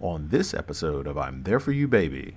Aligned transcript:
on 0.00 0.28
this 0.28 0.52
episode 0.52 1.06
of 1.06 1.16
I'm 1.16 1.42
There 1.42 1.60
For 1.60 1.72
You 1.72 1.88
Baby. 1.88 2.36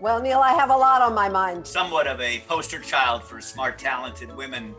Well, 0.00 0.22
Neil, 0.22 0.38
I 0.38 0.52
have 0.52 0.70
a 0.70 0.76
lot 0.76 1.02
on 1.02 1.14
my 1.14 1.28
mind. 1.28 1.66
Somewhat 1.66 2.06
of 2.06 2.20
a 2.20 2.38
poster 2.46 2.78
child 2.78 3.24
for 3.24 3.40
smart, 3.40 3.78
talented 3.78 4.34
women. 4.36 4.74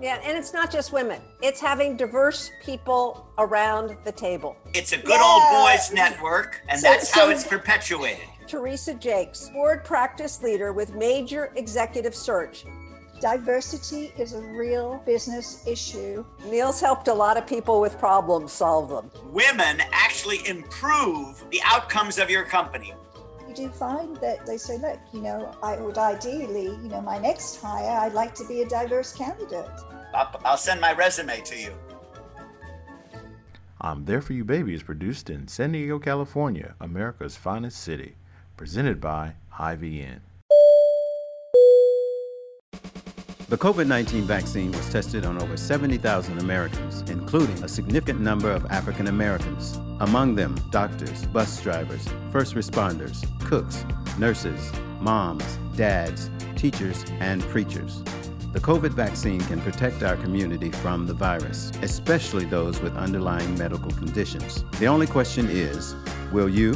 Yeah, 0.00 0.20
and 0.24 0.36
it's 0.36 0.52
not 0.52 0.70
just 0.70 0.92
women, 0.92 1.20
it's 1.42 1.60
having 1.60 1.96
diverse 1.96 2.50
people 2.62 3.28
around 3.38 3.96
the 4.04 4.12
table. 4.12 4.56
It's 4.74 4.92
a 4.92 4.96
good 4.96 5.20
yeah. 5.20 5.22
old 5.22 5.42
boys 5.64 5.92
network, 5.92 6.60
and 6.68 6.80
so, 6.80 6.88
that's 6.88 7.10
how 7.10 7.30
it's 7.30 7.44
perpetuated. 7.44 8.24
Teresa 8.46 8.94
Jacques, 8.94 9.36
board 9.52 9.84
practice 9.84 10.42
leader 10.42 10.72
with 10.72 10.94
Major 10.94 11.52
Executive 11.56 12.14
Search. 12.14 12.64
Diversity 13.20 14.12
is 14.16 14.32
a 14.32 14.40
real 14.40 15.02
business 15.04 15.66
issue. 15.66 16.24
Neil's 16.46 16.80
helped 16.80 17.08
a 17.08 17.14
lot 17.14 17.36
of 17.36 17.46
people 17.46 17.80
with 17.80 17.98
problems 17.98 18.52
solve 18.52 18.88
them. 18.88 19.10
Women 19.32 19.82
actually 19.90 20.46
improve 20.46 21.44
the 21.50 21.60
outcomes 21.64 22.18
of 22.18 22.30
your 22.30 22.44
company. 22.44 22.94
You 23.48 23.54
do 23.54 23.68
find 23.70 24.16
that 24.18 24.46
they 24.46 24.56
say, 24.56 24.78
look, 24.78 25.00
you 25.12 25.20
know, 25.20 25.52
I 25.62 25.76
would 25.78 25.98
ideally, 25.98 26.66
you 26.66 26.88
know, 26.88 27.00
my 27.00 27.18
next 27.18 27.56
hire, 27.56 28.00
I'd 28.00 28.12
like 28.12 28.34
to 28.36 28.46
be 28.46 28.62
a 28.62 28.68
diverse 28.68 29.12
candidate. 29.12 29.68
I'll 30.14 30.56
send 30.56 30.80
my 30.80 30.92
resume 30.92 31.40
to 31.40 31.58
you. 31.58 31.72
I'm 33.80 34.04
There 34.04 34.20
For 34.20 34.32
You 34.32 34.44
Baby 34.44 34.74
is 34.74 34.82
produced 34.82 35.28
in 35.28 35.48
San 35.48 35.72
Diego, 35.72 35.98
California, 35.98 36.74
America's 36.80 37.36
finest 37.36 37.80
city. 37.80 38.16
Presented 38.56 39.00
by 39.00 39.34
IVN. 39.58 40.20
The 43.48 43.56
COVID 43.56 43.86
19 43.86 44.24
vaccine 44.24 44.72
was 44.72 44.92
tested 44.92 45.24
on 45.24 45.40
over 45.40 45.56
70,000 45.56 46.38
Americans, 46.38 47.02
including 47.10 47.64
a 47.64 47.68
significant 47.68 48.20
number 48.20 48.50
of 48.50 48.66
African 48.66 49.06
Americans, 49.06 49.80
among 50.00 50.34
them 50.34 50.54
doctors, 50.68 51.24
bus 51.28 51.62
drivers, 51.62 52.06
first 52.30 52.54
responders, 52.54 53.24
cooks, 53.46 53.86
nurses, 54.18 54.70
moms, 55.00 55.58
dads, 55.76 56.30
teachers, 56.56 57.06
and 57.20 57.42
preachers. 57.44 58.02
The 58.52 58.60
COVID 58.60 58.90
vaccine 58.90 59.40
can 59.40 59.62
protect 59.62 60.02
our 60.02 60.16
community 60.16 60.70
from 60.70 61.06
the 61.06 61.14
virus, 61.14 61.72
especially 61.80 62.44
those 62.44 62.82
with 62.82 62.94
underlying 62.98 63.56
medical 63.56 63.92
conditions. 63.92 64.62
The 64.78 64.88
only 64.88 65.06
question 65.06 65.48
is 65.48 65.94
will 66.32 66.50
you 66.50 66.74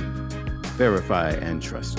verify 0.78 1.32
and 1.32 1.62
trust? 1.62 1.98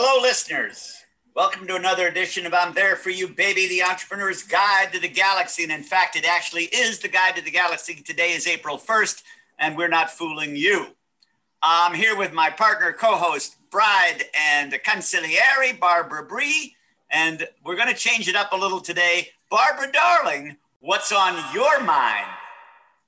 Listeners. 0.00 1.04
Welcome 1.34 1.66
to 1.66 1.74
another 1.74 2.06
edition 2.06 2.46
of 2.46 2.54
I'm 2.54 2.72
There 2.72 2.96
For 2.96 3.10
You, 3.10 3.28
Baby, 3.28 3.68
the 3.68 3.82
Entrepreneur's 3.82 4.42
Guide 4.42 4.92
to 4.92 4.98
the 4.98 5.08
Galaxy. 5.08 5.62
And 5.62 5.72
in 5.72 5.82
fact, 5.82 6.16
it 6.16 6.24
actually 6.24 6.64
is 6.64 7.00
the 7.00 7.08
Guide 7.08 7.36
to 7.36 7.42
the 7.42 7.50
Galaxy. 7.50 7.96
Today 7.96 8.32
is 8.32 8.46
April 8.46 8.78
1st, 8.78 9.22
and 9.58 9.76
we're 9.76 9.88
not 9.88 10.10
fooling 10.10 10.56
you. 10.56 10.86
I'm 11.62 11.94
here 11.94 12.16
with 12.16 12.32
my 12.32 12.48
partner, 12.48 12.92
co 12.92 13.16
host, 13.16 13.56
bride, 13.70 14.24
and 14.34 14.72
consigliere, 14.72 15.78
Barbara 15.78 16.24
Bry. 16.24 16.70
And 17.10 17.46
we're 17.62 17.76
going 17.76 17.88
to 17.88 17.94
change 17.94 18.26
it 18.26 18.36
up 18.36 18.52
a 18.52 18.56
little 18.56 18.80
today. 18.80 19.28
Barbara, 19.50 19.92
darling, 19.92 20.56
what's 20.80 21.12
on 21.12 21.36
your 21.52 21.80
mind? 21.82 22.26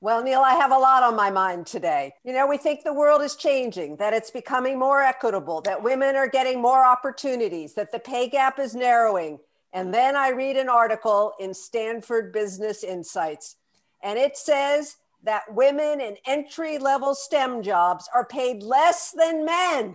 Well, 0.03 0.21
Neil, 0.25 0.41
I 0.41 0.55
have 0.55 0.73
a 0.73 0.79
lot 0.79 1.05
on 1.05 1.15
my 1.15 1.31
mind 1.31 1.65
today. 1.65 2.15
You 2.25 2.33
know, 2.33 2.45
we 2.45 2.57
think 2.57 2.83
the 2.83 2.93
world 2.93 3.23
is 3.23 3.37
changing, 3.37 3.99
that 3.99 4.13
it's 4.13 4.33
becoming 4.33 4.77
more 4.77 5.01
equitable, 5.01 5.61
that 5.61 5.81
women 5.81 6.17
are 6.17 6.27
getting 6.27 6.61
more 6.61 6.85
opportunities, 6.85 7.75
that 7.75 7.93
the 7.93 8.01
pay 8.01 8.29
gap 8.29 8.59
is 8.59 8.75
narrowing. 8.75 9.39
And 9.73 9.95
then 9.95 10.17
I 10.17 10.31
read 10.31 10.57
an 10.57 10.69
article 10.69 11.35
in 11.39 11.55
Stanford 11.55 12.33
Business 12.33 12.83
Insights, 12.83 13.59
and 14.03 14.19
it 14.19 14.37
says 14.37 14.97
that 15.23 15.45
women 15.55 16.01
in 16.01 16.17
entry 16.27 16.79
level 16.79 17.15
STEM 17.15 17.63
jobs 17.63 18.09
are 18.13 18.27
paid 18.27 18.65
less 18.65 19.13
than 19.13 19.45
men, 19.45 19.95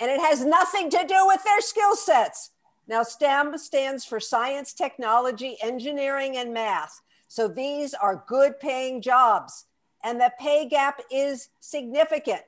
and 0.00 0.10
it 0.10 0.18
has 0.18 0.44
nothing 0.44 0.90
to 0.90 1.06
do 1.06 1.28
with 1.28 1.44
their 1.44 1.60
skill 1.60 1.94
sets. 1.94 2.50
Now, 2.88 3.04
STEM 3.04 3.56
stands 3.58 4.04
for 4.04 4.18
science, 4.18 4.72
technology, 4.72 5.58
engineering, 5.62 6.38
and 6.38 6.52
math. 6.52 7.00
So 7.28 7.48
these 7.48 7.94
are 7.94 8.24
good 8.26 8.60
paying 8.60 9.00
jobs, 9.02 9.66
and 10.02 10.20
the 10.20 10.32
pay 10.38 10.68
gap 10.68 11.00
is 11.10 11.48
significant. 11.60 12.42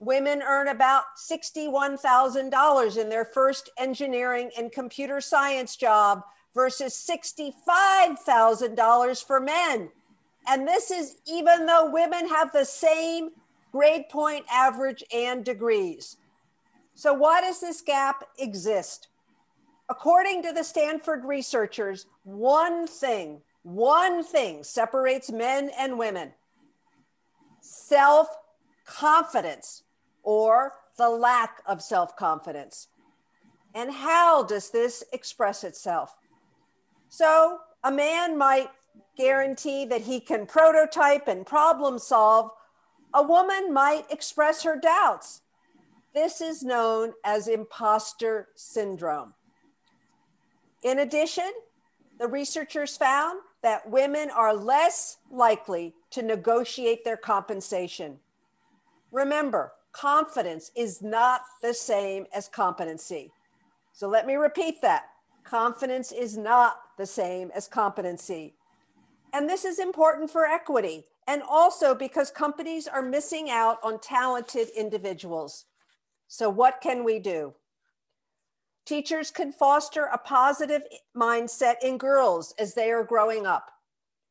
Women 0.00 0.42
earn 0.42 0.68
about 0.68 1.04
$61,000 1.16 2.96
in 2.96 3.08
their 3.08 3.24
first 3.24 3.70
engineering 3.78 4.50
and 4.58 4.72
computer 4.72 5.20
science 5.20 5.76
job 5.76 6.22
versus 6.54 6.94
$65,000 6.94 9.24
for 9.24 9.40
men. 9.40 9.90
And 10.46 10.68
this 10.68 10.90
is 10.90 11.16
even 11.26 11.66
though 11.66 11.90
women 11.90 12.28
have 12.28 12.52
the 12.52 12.64
same 12.64 13.30
grade 13.72 14.08
point 14.08 14.46
average 14.50 15.04
and 15.12 15.44
degrees. 15.44 16.16
So, 16.94 17.12
why 17.12 17.40
does 17.40 17.60
this 17.60 17.80
gap 17.80 18.22
exist? 18.38 19.08
According 19.88 20.42
to 20.42 20.52
the 20.52 20.62
Stanford 20.62 21.24
researchers, 21.24 22.06
one 22.22 22.86
thing 22.86 23.42
one 23.64 24.22
thing 24.22 24.62
separates 24.62 25.32
men 25.32 25.70
and 25.76 25.98
women 25.98 26.32
self 27.60 28.28
confidence 28.86 29.82
or 30.22 30.74
the 30.96 31.08
lack 31.08 31.62
of 31.66 31.82
self 31.82 32.14
confidence. 32.14 32.88
And 33.74 33.90
how 33.90 34.44
does 34.44 34.70
this 34.70 35.02
express 35.12 35.64
itself? 35.64 36.14
So, 37.08 37.58
a 37.82 37.90
man 37.90 38.38
might 38.38 38.68
guarantee 39.16 39.84
that 39.86 40.02
he 40.02 40.20
can 40.20 40.46
prototype 40.46 41.26
and 41.26 41.44
problem 41.46 41.98
solve. 41.98 42.50
A 43.14 43.22
woman 43.22 43.72
might 43.72 44.04
express 44.10 44.62
her 44.62 44.78
doubts. 44.78 45.40
This 46.14 46.40
is 46.40 46.62
known 46.62 47.12
as 47.24 47.48
imposter 47.48 48.48
syndrome. 48.54 49.34
In 50.82 50.98
addition, 50.98 51.50
the 52.18 52.28
researchers 52.28 52.96
found 52.96 53.40
that 53.64 53.88
women 53.88 54.28
are 54.28 54.54
less 54.54 55.16
likely 55.30 55.94
to 56.10 56.20
negotiate 56.20 57.02
their 57.02 57.16
compensation. 57.16 58.18
Remember, 59.10 59.72
confidence 59.92 60.70
is 60.76 61.00
not 61.00 61.40
the 61.62 61.72
same 61.72 62.26
as 62.34 62.46
competency. 62.46 63.32
So 63.94 64.06
let 64.06 64.26
me 64.26 64.34
repeat 64.34 64.82
that. 64.82 65.04
Confidence 65.44 66.12
is 66.12 66.36
not 66.36 66.76
the 66.98 67.06
same 67.06 67.50
as 67.56 67.66
competency. 67.66 68.52
And 69.32 69.48
this 69.48 69.64
is 69.64 69.78
important 69.78 70.30
for 70.30 70.44
equity 70.44 71.04
and 71.26 71.42
also 71.48 71.94
because 71.94 72.30
companies 72.30 72.86
are 72.86 73.00
missing 73.00 73.48
out 73.48 73.78
on 73.82 73.98
talented 73.98 74.68
individuals. 74.76 75.64
So, 76.28 76.50
what 76.50 76.82
can 76.82 77.02
we 77.02 77.18
do? 77.18 77.54
Teachers 78.86 79.30
can 79.30 79.50
foster 79.50 80.04
a 80.04 80.18
positive 80.18 80.82
mindset 81.16 81.76
in 81.82 81.96
girls 81.96 82.54
as 82.58 82.74
they 82.74 82.90
are 82.90 83.04
growing 83.04 83.46
up. 83.46 83.70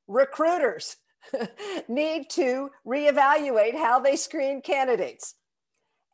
Recruiters 0.08 0.98
need 1.88 2.30
to 2.32 2.70
reevaluate 2.86 3.76
how 3.76 4.00
they 4.00 4.16
screen 4.16 4.62
candidates. 4.62 5.36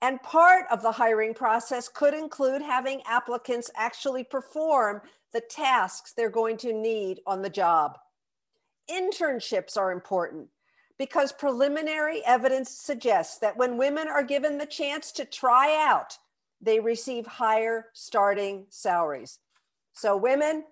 And 0.02 0.22
part 0.24 0.66
of 0.72 0.82
the 0.82 0.94
hiring 0.94 1.34
process 1.34 1.90
could 1.90 2.14
include 2.14 2.62
having 2.62 3.02
applicants 3.06 3.70
actually 3.76 4.24
perform 4.24 5.02
the 5.34 5.42
tasks 5.42 6.14
they're 6.14 6.30
going 6.30 6.58
to 6.58 6.72
need 6.72 7.20
on 7.28 7.42
the 7.42 7.50
job. 7.50 7.98
Internships 8.90 9.78
are 9.78 9.92
important 9.92 10.48
because 10.98 11.34
preliminary 11.34 12.22
evidence 12.26 12.72
suggests 12.72 13.38
that 13.40 13.58
when 13.58 13.78
women 13.78 14.08
are 14.08 14.24
given 14.24 14.58
the 14.58 14.66
chance 14.66 15.12
to 15.12 15.26
try 15.26 15.76
out 15.88 16.18
they 16.62 16.80
receive 16.80 17.25
higher 17.25 17.88
starting 17.94 18.66
salaries. 18.69 19.39
So, 19.94 20.18
women, 20.18 20.66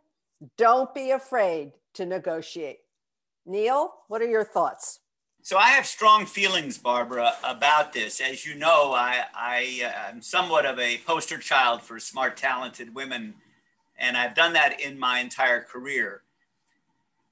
don't 0.58 0.94
be 0.94 1.12
afraid 1.12 1.72
to 1.96 2.06
negotiate. 2.06 2.80
Neil, 3.46 3.94
what 4.08 4.22
are 4.22 4.30
your 4.30 4.44
thoughts? 4.44 5.00
So 5.42 5.58
I 5.58 5.70
have 5.70 5.86
strong 5.86 6.26
feelings, 6.26 6.78
Barbara, 6.78 7.32
about 7.42 7.94
this. 7.94 8.20
As 8.20 8.46
you 8.46 8.56
know, 8.56 8.94
I, 8.94 9.24
I 9.34 9.82
uh, 9.82 10.10
am 10.12 10.22
somewhat 10.22 10.66
of 10.66 10.78
a 10.78 10.98
poster 11.08 11.38
child 11.38 11.82
for 11.82 12.00
smart, 12.00 12.36
talented 12.36 12.94
women, 12.94 13.34
and 13.98 14.18
I've 14.18 14.36
done 14.36 14.52
that 14.54 14.82
in 14.82 15.00
my 15.00 15.20
entire 15.20 15.62
career. 15.62 16.24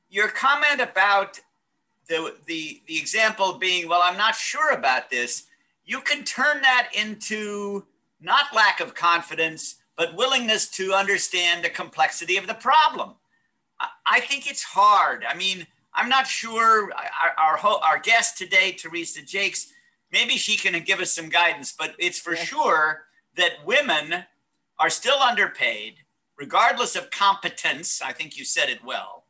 Your 0.09 0.29
comment 0.29 0.79
about 0.79 1.41
the, 2.07 2.35
the, 2.45 2.81
the 2.87 2.97
example 2.97 3.57
being, 3.57 3.89
well, 3.89 4.01
I'm 4.01 4.17
not 4.17 4.35
sure 4.35 4.71
about 4.71 5.09
this, 5.09 5.43
you 5.85 5.99
can 5.99 6.23
turn 6.23 6.61
that 6.61 6.91
into 6.93 7.85
not 8.19 8.53
lack 8.55 8.79
of 8.79 8.95
confidence, 8.95 9.75
but 9.97 10.15
willingness 10.15 10.67
to 10.69 10.93
understand 10.93 11.63
the 11.63 11.69
complexity 11.69 12.37
of 12.37 12.47
the 12.47 12.53
problem. 12.53 13.13
I 14.05 14.19
think 14.21 14.49
it's 14.49 14.63
hard. 14.63 15.25
I 15.27 15.35
mean, 15.35 15.67
I'm 15.93 16.09
not 16.09 16.27
sure. 16.27 16.91
Our, 17.37 17.57
our, 17.57 17.77
our 17.83 17.99
guest 17.99 18.37
today, 18.37 18.71
Teresa 18.71 19.21
Jacques, 19.21 19.57
maybe 20.11 20.33
she 20.33 20.57
can 20.57 20.81
give 20.83 20.99
us 20.99 21.11
some 21.11 21.29
guidance, 21.29 21.73
but 21.77 21.95
it's 21.99 22.19
for 22.19 22.35
yeah. 22.35 22.43
sure 22.43 23.05
that 23.35 23.65
women 23.65 24.23
are 24.79 24.89
still 24.89 25.19
underpaid, 25.19 25.95
regardless 26.37 26.95
of 26.95 27.11
competence. 27.11 28.01
I 28.01 28.13
think 28.13 28.37
you 28.37 28.45
said 28.45 28.69
it 28.69 28.83
well. 28.83 29.25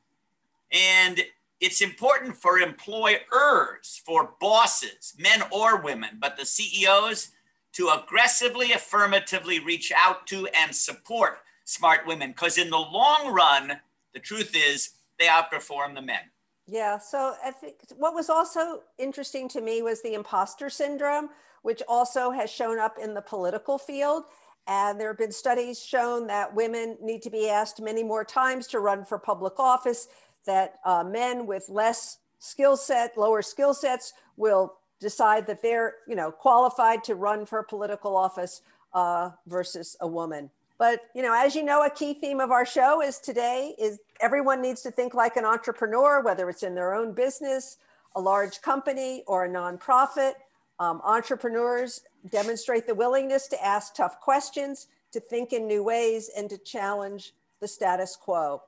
And 0.72 1.24
it's 1.62 1.82
important 1.82 2.36
for 2.36 2.60
employers, 2.60 4.02
for 4.06 4.36
bosses, 4.42 5.16
men 5.18 5.42
or 5.52 5.82
women, 5.82 6.18
but 6.20 6.38
the 6.38 6.46
CEOs 6.46 7.30
to 7.76 7.90
aggressively, 7.90 8.72
affirmatively 8.72 9.60
reach 9.60 9.92
out 9.96 10.26
to 10.28 10.48
and 10.48 10.74
support 10.74 11.40
smart 11.66 12.08
women. 12.08 12.30
Because 12.30 12.58
in 12.58 12.70
the 12.70 12.78
long 12.78 13.34
run, 13.34 13.80
the 14.14 14.20
truth 14.20 14.56
is 14.56 14.92
they 15.20 15.26
outperform 15.26 15.94
the 15.94 16.02
men. 16.02 16.22
Yeah. 16.68 16.98
So 16.98 17.36
I 17.44 17.52
think 17.52 17.76
what 17.98 18.16
was 18.16 18.30
also 18.30 18.82
interesting 18.98 19.48
to 19.50 19.62
me 19.62 19.82
was 19.82 20.02
the 20.02 20.14
imposter 20.14 20.70
syndrome, 20.70 21.30
which 21.62 21.82
also 21.88 22.32
has 22.32 22.50
shown 22.50 22.80
up 22.80 22.98
in 23.02 23.14
the 23.14 23.22
political 23.22 23.78
field. 23.78 24.24
And 24.68 25.00
there 25.00 25.10
have 25.10 25.18
been 25.18 25.32
studies 25.32 25.80
shown 25.84 26.28
that 26.28 26.56
women 26.56 26.98
need 27.02 27.22
to 27.24 27.30
be 27.30 27.50
asked 27.50 27.82
many 27.82 28.04
more 28.04 28.24
times 28.24 28.68
to 28.68 28.80
run 28.80 29.06
for 29.06 29.20
public 29.20 29.60
office 29.60 30.08
that 30.46 30.76
uh, 30.86 31.04
men 31.04 31.46
with 31.46 31.70
less 31.70 32.20
skill 32.40 32.78
set, 32.78 33.18
lower 33.18 33.42
skill 33.42 33.74
sets 33.74 34.14
will 34.38 34.76
decide 35.00 35.48
that 35.48 35.62
they're, 35.62 35.96
you 36.08 36.16
know, 36.16 36.32
qualified 36.32 37.04
to 37.06 37.16
run 37.16 37.46
for 37.46 37.62
political 37.64 38.16
office 38.16 38.62
uh, 38.94 39.32
versus 39.48 39.96
a 40.02 40.08
woman. 40.08 40.50
But, 40.78 41.02
you 41.14 41.22
know, 41.22 41.34
as 41.34 41.56
you 41.56 41.64
know, 41.64 41.86
a 41.86 41.90
key 41.90 42.14
theme 42.14 42.40
of 42.40 42.52
our 42.52 42.66
show 42.66 43.02
is 43.02 43.20
today 43.20 43.76
is 43.78 44.00
everyone 44.20 44.62
needs 44.62 44.82
to 44.82 44.92
think 44.92 45.14
like 45.14 45.38
an 45.38 45.46
entrepreneur, 45.46 46.22
whether 46.22 46.50
it's 46.50 46.64
in 46.64 46.76
their 46.76 46.94
own 46.94 47.14
business, 47.14 47.78
a 48.16 48.22
large 48.22 48.62
company, 48.62 49.24
or 49.28 49.46
a 49.46 49.50
nonprofit. 49.50 50.34
Um, 50.80 51.02
entrepreneurs 51.06 52.02
demonstrate 52.30 52.88
the 52.88 52.96
willingness 52.96 53.48
to 53.48 53.66
ask 53.66 53.96
tough 53.96 54.20
questions, 54.20 54.88
to 55.12 55.22
think 55.22 55.54
in 55.54 55.66
new 55.68 55.84
ways, 55.84 56.30
and 56.36 56.50
to 56.50 56.58
challenge 56.58 57.34
the 57.62 57.68
status 57.68 58.18
quo 58.18 58.62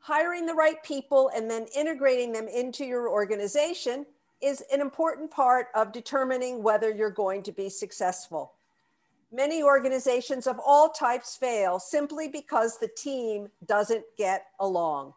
hiring 0.00 0.46
the 0.46 0.54
right 0.54 0.82
people 0.82 1.30
and 1.34 1.50
then 1.50 1.66
integrating 1.76 2.32
them 2.32 2.48
into 2.48 2.84
your 2.84 3.08
organization 3.08 4.06
is 4.40 4.62
an 4.72 4.80
important 4.80 5.30
part 5.30 5.68
of 5.74 5.92
determining 5.92 6.62
whether 6.62 6.90
you're 6.90 7.10
going 7.10 7.42
to 7.42 7.52
be 7.52 7.68
successful. 7.68 8.52
Many 9.32 9.62
organizations 9.62 10.46
of 10.46 10.58
all 10.64 10.88
types 10.90 11.36
fail 11.36 11.78
simply 11.78 12.28
because 12.28 12.78
the 12.78 12.88
team 12.88 13.48
doesn't 13.66 14.04
get 14.16 14.46
along. 14.58 15.12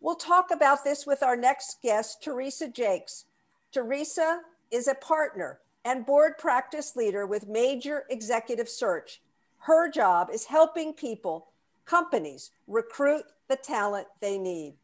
We'll 0.00 0.16
talk 0.16 0.50
about 0.50 0.84
this 0.84 1.06
with 1.06 1.22
our 1.22 1.36
next 1.36 1.80
guest, 1.82 2.22
Teresa 2.22 2.68
Jacques. 2.68 3.24
Teresa 3.72 4.40
is 4.70 4.88
a 4.88 4.94
partner 4.94 5.60
and 5.84 6.04
board 6.04 6.38
practice 6.38 6.96
leader 6.96 7.26
with 7.26 7.48
Major 7.48 8.04
Executive 8.10 8.68
Search. 8.68 9.20
Her 9.58 9.88
job 9.88 10.28
is 10.32 10.44
helping 10.44 10.92
people, 10.92 11.46
companies, 11.84 12.50
recruit 12.66 13.24
the 13.48 13.56
talent 13.56 14.08
they 14.20 14.38
need. 14.38 14.74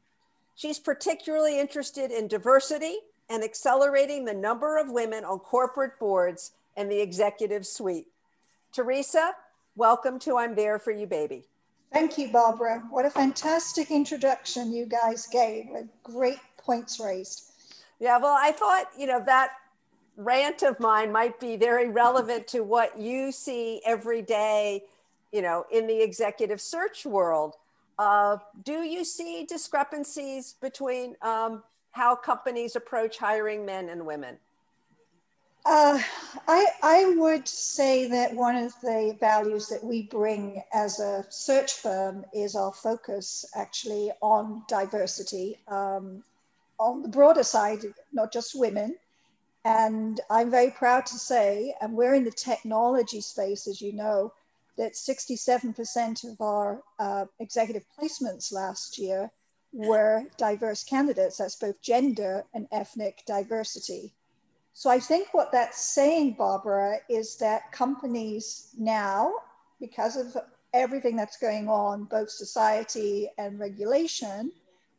She's 0.54 0.78
particularly 0.78 1.58
interested 1.60 2.10
in 2.10 2.28
diversity 2.28 2.96
and 3.30 3.44
accelerating 3.44 4.24
the 4.24 4.34
number 4.34 4.78
of 4.78 4.90
women 4.90 5.24
on 5.24 5.38
corporate 5.38 5.98
boards 5.98 6.52
and 6.76 6.90
the 6.90 7.00
executive 7.00 7.66
suite. 7.66 8.06
Teresa, 8.72 9.32
welcome 9.76 10.18
to 10.20 10.36
I'm 10.36 10.54
There 10.54 10.78
For 10.78 10.90
You, 10.90 11.06
Baby. 11.06 11.44
Thank 11.92 12.18
you, 12.18 12.28
Barbara. 12.28 12.82
What 12.90 13.06
a 13.06 13.10
fantastic 13.10 13.90
introduction 13.90 14.72
you 14.72 14.86
guys 14.86 15.26
gave. 15.26 15.66
Great 16.02 16.38
points 16.58 17.00
raised. 17.00 17.52
Yeah, 17.98 18.18
well, 18.18 18.36
I 18.38 18.52
thought, 18.52 18.90
you 18.96 19.06
know, 19.06 19.22
that 19.24 19.52
rant 20.16 20.62
of 20.62 20.78
mine 20.80 21.10
might 21.10 21.40
be 21.40 21.56
very 21.56 21.88
relevant 21.88 22.46
to 22.48 22.60
what 22.60 22.98
you 22.98 23.32
see 23.32 23.80
every 23.86 24.20
day, 24.20 24.84
you 25.32 25.42
know, 25.42 25.64
in 25.72 25.86
the 25.86 26.02
executive 26.02 26.60
search 26.60 27.06
world. 27.06 27.54
Uh, 27.98 28.36
do 28.64 28.82
you 28.82 29.04
see 29.04 29.44
discrepancies 29.44 30.54
between 30.60 31.16
um, 31.22 31.62
how 31.92 32.14
companies 32.14 32.76
approach 32.76 33.18
hiring 33.18 33.64
men 33.64 33.88
and 33.88 34.06
women? 34.06 34.38
Uh, 35.66 36.00
I, 36.46 36.66
I 36.82 37.14
would 37.18 37.46
say 37.46 38.08
that 38.08 38.34
one 38.34 38.56
of 38.56 38.72
the 38.80 39.16
values 39.20 39.68
that 39.68 39.84
we 39.84 40.02
bring 40.02 40.62
as 40.72 40.98
a 40.98 41.26
search 41.28 41.74
firm 41.74 42.24
is 42.32 42.54
our 42.54 42.72
focus 42.72 43.44
actually 43.54 44.10
on 44.22 44.62
diversity 44.66 45.58
um, 45.68 46.22
on 46.78 47.02
the 47.02 47.08
broader 47.08 47.42
side, 47.42 47.80
not 48.12 48.32
just 48.32 48.58
women. 48.58 48.96
And 49.64 50.20
I'm 50.30 50.50
very 50.50 50.70
proud 50.70 51.04
to 51.06 51.18
say, 51.18 51.74
and 51.82 51.92
we're 51.92 52.14
in 52.14 52.24
the 52.24 52.30
technology 52.30 53.20
space, 53.20 53.66
as 53.66 53.82
you 53.82 53.92
know, 53.92 54.32
that 54.78 54.94
67% 54.94 56.32
of 56.32 56.40
our 56.40 56.80
uh, 56.98 57.26
executive 57.40 57.84
placements 57.98 58.52
last 58.52 58.96
year 58.96 59.30
were 59.72 60.24
diverse 60.36 60.84
candidates. 60.84 61.36
That's 61.38 61.56
both 61.56 61.80
gender 61.82 62.44
and 62.54 62.66
ethnic 62.72 63.22
diversity. 63.26 64.14
So 64.72 64.90
I 64.90 65.00
think 65.00 65.34
what 65.34 65.52
that's 65.52 65.82
saying, 65.82 66.36
Barbara, 66.38 66.98
is 67.08 67.36
that 67.36 67.72
companies 67.72 68.74
now, 68.78 69.32
because 69.80 70.16
of 70.16 70.36
everything 70.72 71.16
that's 71.16 71.38
going 71.38 71.68
on, 71.68 72.04
both 72.04 72.30
society 72.30 73.28
and 73.38 73.58
regulation, 73.58 74.52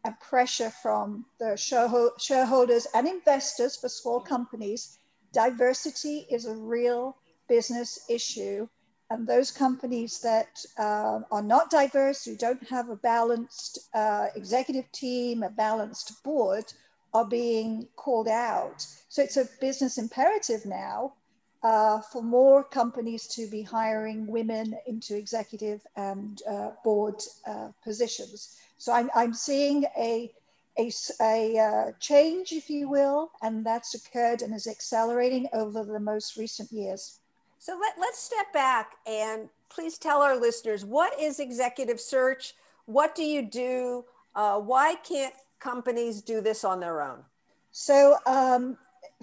and 0.06 0.20
pressure 0.20 0.70
from 0.70 1.26
the 1.40 1.56
shareholders 1.58 2.88
and 2.94 3.08
investors 3.08 3.76
for 3.76 3.90
small 3.90 4.20
companies, 4.20 4.98
diversity 5.34 6.26
is 6.30 6.46
a 6.46 6.56
real 6.56 7.18
business 7.48 8.06
issue 8.10 8.68
and 9.10 9.26
those 9.28 9.52
companies 9.52 10.20
that 10.20 10.64
uh, 10.78 11.22
are 11.32 11.42
not 11.42 11.72
diverse, 11.72 12.24
who 12.24 12.36
don't 12.36 12.68
have 12.70 12.90
a 12.90 12.96
balanced 12.96 13.80
uh, 13.94 14.28
executive 14.36 14.92
team, 14.92 15.44
a 15.44 15.50
balanced 15.50 16.24
board, 16.24 16.72
are 17.14 17.26
being 17.26 17.88
called 17.96 18.28
out. 18.28 18.86
So 19.08 19.24
it's 19.24 19.38
a 19.38 19.50
business 19.60 19.98
imperative 19.98 20.66
now 20.66 21.14
uh, 21.64 22.02
for 22.02 22.22
more 22.22 22.64
companies 22.64 23.28
to 23.30 23.48
be 23.48 23.64
hiring 23.64 24.28
women 24.28 24.78
into 24.86 25.18
executive 25.18 25.82
and 25.96 26.42
uh, 26.48 26.72
board 26.84 27.16
uh, 27.48 27.70
positions. 27.84 28.58
So 28.78 28.94
I'm, 28.94 29.10
I'm 29.16 29.34
seeing 29.34 29.86
a, 29.98 30.32
a, 30.78 30.92
a 31.20 31.58
uh, 31.58 31.92
change, 32.00 32.52
if 32.52 32.70
you 32.70 32.88
will, 32.88 33.32
and 33.42 33.66
that's 33.66 33.96
occurred 33.96 34.44
and 34.44 34.54
is 34.54 34.68
accelerating 34.68 35.48
over 35.52 35.84
the 35.84 36.00
most 36.00 36.38
recent 36.38 36.72
years. 36.72 37.20
So 37.60 37.78
let, 37.78 37.96
let's 38.00 38.20
step 38.20 38.54
back 38.54 38.94
and 39.06 39.50
please 39.68 39.98
tell 39.98 40.22
our 40.22 40.40
listeners 40.40 40.86
what 40.86 41.20
is 41.20 41.42
executive 41.42 42.00
search? 42.00 42.54
What 42.86 43.16
do 43.16 43.24
you 43.24 43.42
do? 43.42 44.06
Uh, 44.34 44.60
why 44.60 44.96
can't 44.96 45.34
companies 45.60 46.22
do 46.22 46.40
this 46.40 46.64
on 46.64 46.80
their 46.80 47.02
own? 47.02 47.20
So, 47.72 48.16
um, 48.26 48.78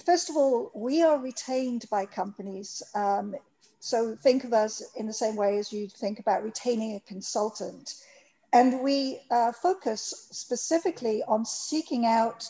first 0.05 0.29
of 0.29 0.37
all, 0.37 0.71
we 0.75 1.03
are 1.03 1.19
retained 1.19 1.87
by 1.91 2.05
companies. 2.05 2.83
Um, 2.95 3.35
so, 3.81 4.15
think 4.23 4.45
of 4.45 4.53
us 4.53 4.83
in 4.97 5.07
the 5.07 5.15
same 5.15 5.35
way 5.35 5.57
as 5.59 5.73
you 5.73 5.89
think 5.89 6.19
about 6.19 6.45
retaining 6.45 6.95
a 6.95 7.01
consultant. 7.01 7.95
And 8.53 8.81
we 8.83 9.21
uh, 9.31 9.53
focus 9.53 10.29
specifically 10.31 11.23
on 11.27 11.47
seeking 11.47 12.05
out 12.05 12.47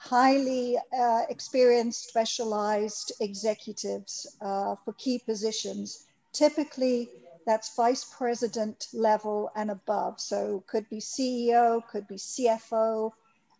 highly 0.00 0.78
uh, 0.98 1.22
experienced, 1.28 2.08
specialized 2.08 3.12
executives 3.20 4.26
uh, 4.40 4.74
for 4.82 4.94
key 4.94 5.20
positions. 5.26 6.06
Typically, 6.32 7.10
that's 7.46 7.76
vice 7.76 8.04
president 8.04 8.86
level 8.94 9.50
and 9.56 9.70
above. 9.70 10.18
So 10.18 10.64
could 10.66 10.88
be 10.88 11.00
CEO, 11.00 11.86
could 11.86 12.08
be 12.08 12.16
CFO, 12.16 13.12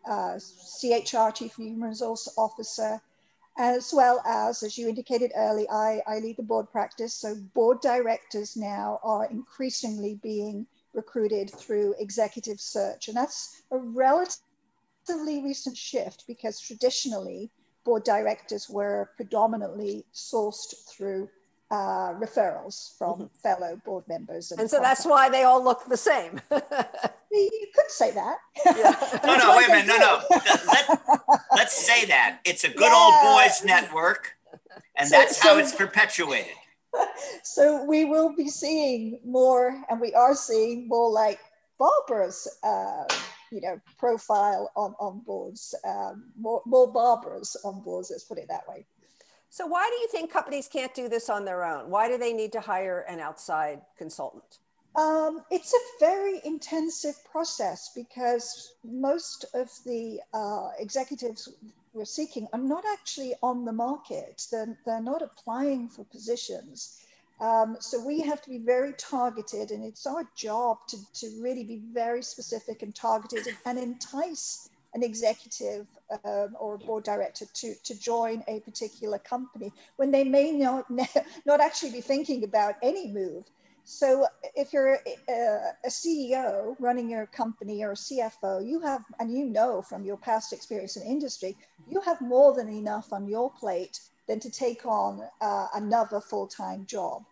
uh, 0.08 0.38
CHR, 0.80 1.30
Chief 1.34 1.54
Human 1.56 1.90
Resource 1.90 2.26
Officer, 2.38 3.02
as 3.58 3.92
well 3.92 4.22
as, 4.24 4.62
as 4.62 4.78
you 4.78 4.88
indicated 4.88 5.32
earlier, 5.36 5.70
I, 5.70 6.00
I 6.06 6.20
lead 6.20 6.38
the 6.38 6.42
board 6.42 6.72
practice. 6.72 7.12
So 7.12 7.34
board 7.52 7.82
directors 7.82 8.56
now 8.56 8.98
are 9.02 9.26
increasingly 9.26 10.18
being 10.22 10.66
recruited 10.94 11.50
through 11.50 11.96
executive 11.98 12.60
search. 12.60 13.08
And 13.08 13.16
that's 13.16 13.62
a 13.70 13.76
relative 13.76 14.38
relatively 15.10 15.42
recent 15.42 15.76
shift 15.76 16.24
because 16.26 16.60
traditionally 16.60 17.50
board 17.84 18.04
directors 18.04 18.68
were 18.68 19.10
predominantly 19.16 20.04
sourced 20.14 20.74
through 20.88 21.28
uh, 21.70 22.14
referrals 22.14 22.96
from 22.98 23.12
mm-hmm. 23.12 23.24
fellow 23.42 23.80
board 23.84 24.04
members. 24.08 24.50
And, 24.50 24.60
and 24.60 24.70
so 24.70 24.80
that's 24.80 25.06
why 25.06 25.28
they 25.28 25.44
all 25.44 25.62
look 25.62 25.86
the 25.88 25.96
same. 25.96 26.40
you 26.50 27.66
could 27.74 27.90
say 27.90 28.10
that. 28.10 28.38
Yeah. 28.66 29.20
no, 29.24 29.36
no, 29.36 29.56
wait 29.56 29.68
a 29.68 29.72
minute. 29.72 29.86
No, 29.86 29.96
no. 29.98 30.20
Let, 31.52 31.66
us 31.66 31.72
say 31.72 32.06
that. 32.06 32.40
It's 32.44 32.64
a 32.64 32.68
good 32.68 32.80
yeah. 32.80 32.94
old 32.94 33.14
boys 33.36 33.64
network, 33.64 34.36
and 34.96 35.08
so, 35.08 35.16
that's 35.16 35.38
how 35.38 35.54
so, 35.54 35.58
it's 35.58 35.74
perpetuated. 35.74 36.52
So 37.44 37.84
we 37.84 38.04
will 38.04 38.34
be 38.34 38.48
seeing 38.48 39.20
more, 39.24 39.80
and 39.88 40.00
we 40.00 40.12
are 40.12 40.34
seeing 40.34 40.88
more 40.88 41.08
like 41.08 41.38
Barbara's 41.78 42.48
uh, 42.64 43.04
you 43.50 43.60
know, 43.60 43.80
profile 43.98 44.70
on, 44.76 44.94
on 44.98 45.20
boards, 45.20 45.74
um, 45.84 46.24
more, 46.38 46.62
more 46.66 46.92
Barbaras 46.92 47.56
on 47.64 47.80
boards, 47.82 48.10
let's 48.10 48.24
put 48.24 48.38
it 48.38 48.48
that 48.48 48.68
way. 48.68 48.86
So, 49.48 49.66
why 49.66 49.88
do 49.90 50.00
you 50.00 50.08
think 50.08 50.32
companies 50.32 50.68
can't 50.68 50.94
do 50.94 51.08
this 51.08 51.28
on 51.28 51.44
their 51.44 51.64
own? 51.64 51.90
Why 51.90 52.08
do 52.08 52.16
they 52.16 52.32
need 52.32 52.52
to 52.52 52.60
hire 52.60 53.00
an 53.08 53.18
outside 53.18 53.80
consultant? 53.98 54.58
Um, 54.96 55.42
it's 55.50 55.72
a 55.72 56.04
very 56.04 56.40
intensive 56.44 57.16
process 57.30 57.90
because 57.94 58.74
most 58.84 59.44
of 59.54 59.70
the 59.84 60.20
uh, 60.34 60.70
executives 60.78 61.48
we're 61.92 62.04
seeking 62.04 62.46
are 62.52 62.58
not 62.58 62.84
actually 62.92 63.34
on 63.42 63.64
the 63.64 63.72
market. 63.72 64.46
They're, 64.50 64.78
they're 64.86 65.02
not 65.02 65.22
applying 65.22 65.88
for 65.88 66.04
positions. 66.04 67.00
Um, 67.40 67.78
so 67.80 68.04
we 68.04 68.20
have 68.20 68.42
to 68.42 68.50
be 68.50 68.58
very 68.58 68.92
targeted, 68.98 69.70
and 69.70 69.82
it's 69.82 70.06
our 70.06 70.28
job 70.36 70.78
to, 70.88 70.96
to 71.14 71.40
really 71.40 71.64
be 71.64 71.80
very 71.92 72.22
specific 72.22 72.82
and 72.82 72.94
targeted 72.94 73.46
and, 73.46 73.56
and 73.64 73.78
entice 73.78 74.68
an 74.92 75.02
executive 75.02 75.86
um, 76.24 76.56
or 76.58 76.74
a 76.74 76.78
board 76.78 77.04
director 77.04 77.46
to, 77.54 77.74
to 77.84 77.98
join 77.98 78.42
a 78.48 78.60
particular 78.60 79.18
company 79.18 79.72
when 79.96 80.10
they 80.10 80.24
may 80.24 80.52
not, 80.52 80.84
not 81.46 81.60
actually 81.60 81.92
be 81.92 82.00
thinking 82.00 82.44
about 82.44 82.74
any 82.82 83.08
move. 83.08 83.44
So 83.84 84.26
if 84.54 84.72
you're 84.72 84.98
a, 85.28 85.32
a, 85.84 85.88
CEO 85.88 86.76
running 86.78 87.08
your 87.08 87.26
company 87.26 87.82
or 87.82 87.92
a 87.92 87.94
CFO, 87.94 88.66
you 88.66 88.80
have, 88.80 89.02
and 89.18 89.32
you 89.32 89.46
know 89.46 89.80
from 89.80 90.04
your 90.04 90.16
past 90.16 90.52
experience 90.52 90.96
in 90.96 91.02
industry, 91.02 91.56
you 91.88 92.00
have 92.02 92.20
more 92.20 92.54
than 92.54 92.68
enough 92.68 93.12
on 93.12 93.26
your 93.26 93.50
plate 93.50 93.98
than 94.30 94.38
to 94.38 94.48
take 94.48 94.86
on 94.86 95.26
uh, 95.40 95.66
another 95.74 96.20
full-time 96.20 96.86
job. 96.86 97.24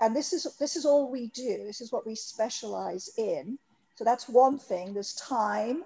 And 0.00 0.14
this 0.14 0.32
is, 0.32 0.46
this 0.60 0.76
is 0.76 0.86
all 0.86 1.10
we 1.10 1.26
do. 1.34 1.64
This 1.66 1.80
is 1.80 1.90
what 1.90 2.06
we 2.06 2.14
specialize 2.14 3.10
in. 3.18 3.58
So 3.96 4.04
that's 4.04 4.28
one 4.28 4.56
thing. 4.60 4.94
There's 4.94 5.14
time. 5.14 5.82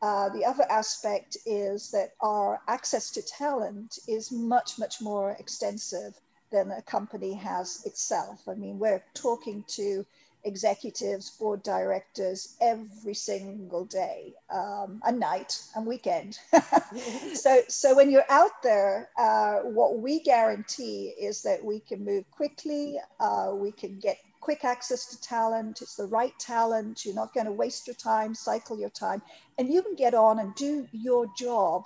Uh, 0.00 0.30
the 0.30 0.42
other 0.42 0.64
aspect 0.70 1.36
is 1.44 1.90
that 1.90 2.12
our 2.22 2.62
access 2.66 3.10
to 3.10 3.20
talent 3.20 3.98
is 4.08 4.32
much, 4.32 4.78
much 4.78 5.02
more 5.02 5.36
extensive 5.38 6.18
than 6.50 6.70
a 6.70 6.82
company 6.82 7.34
has 7.34 7.82
itself. 7.84 8.48
I 8.48 8.54
mean, 8.54 8.78
we're 8.78 9.02
talking 9.14 9.64
to 9.68 10.04
executives, 10.44 11.30
board 11.30 11.62
directors 11.62 12.54
every 12.60 13.14
single 13.14 13.84
day, 13.84 14.32
um, 14.50 15.02
a 15.04 15.12
night 15.12 15.60
and 15.74 15.84
weekend. 15.84 16.38
so, 17.34 17.60
so 17.68 17.94
when 17.96 18.10
you're 18.10 18.30
out 18.30 18.62
there, 18.62 19.10
uh, 19.18 19.56
what 19.58 19.98
we 19.98 20.20
guarantee 20.20 21.14
is 21.20 21.42
that 21.42 21.62
we 21.62 21.80
can 21.80 22.04
move 22.04 22.24
quickly, 22.30 22.96
uh, 23.18 23.50
we 23.52 23.72
can 23.72 23.98
get 23.98 24.18
quick 24.40 24.64
access 24.64 25.06
to 25.06 25.20
talent, 25.20 25.82
it's 25.82 25.96
the 25.96 26.06
right 26.06 26.38
talent, 26.38 27.04
you're 27.04 27.14
not 27.14 27.34
going 27.34 27.46
to 27.46 27.52
waste 27.52 27.88
your 27.88 27.96
time, 27.96 28.32
cycle 28.32 28.78
your 28.78 28.90
time, 28.90 29.20
and 29.58 29.68
you 29.68 29.82
can 29.82 29.96
get 29.96 30.14
on 30.14 30.38
and 30.38 30.54
do 30.54 30.86
your 30.92 31.26
job 31.36 31.84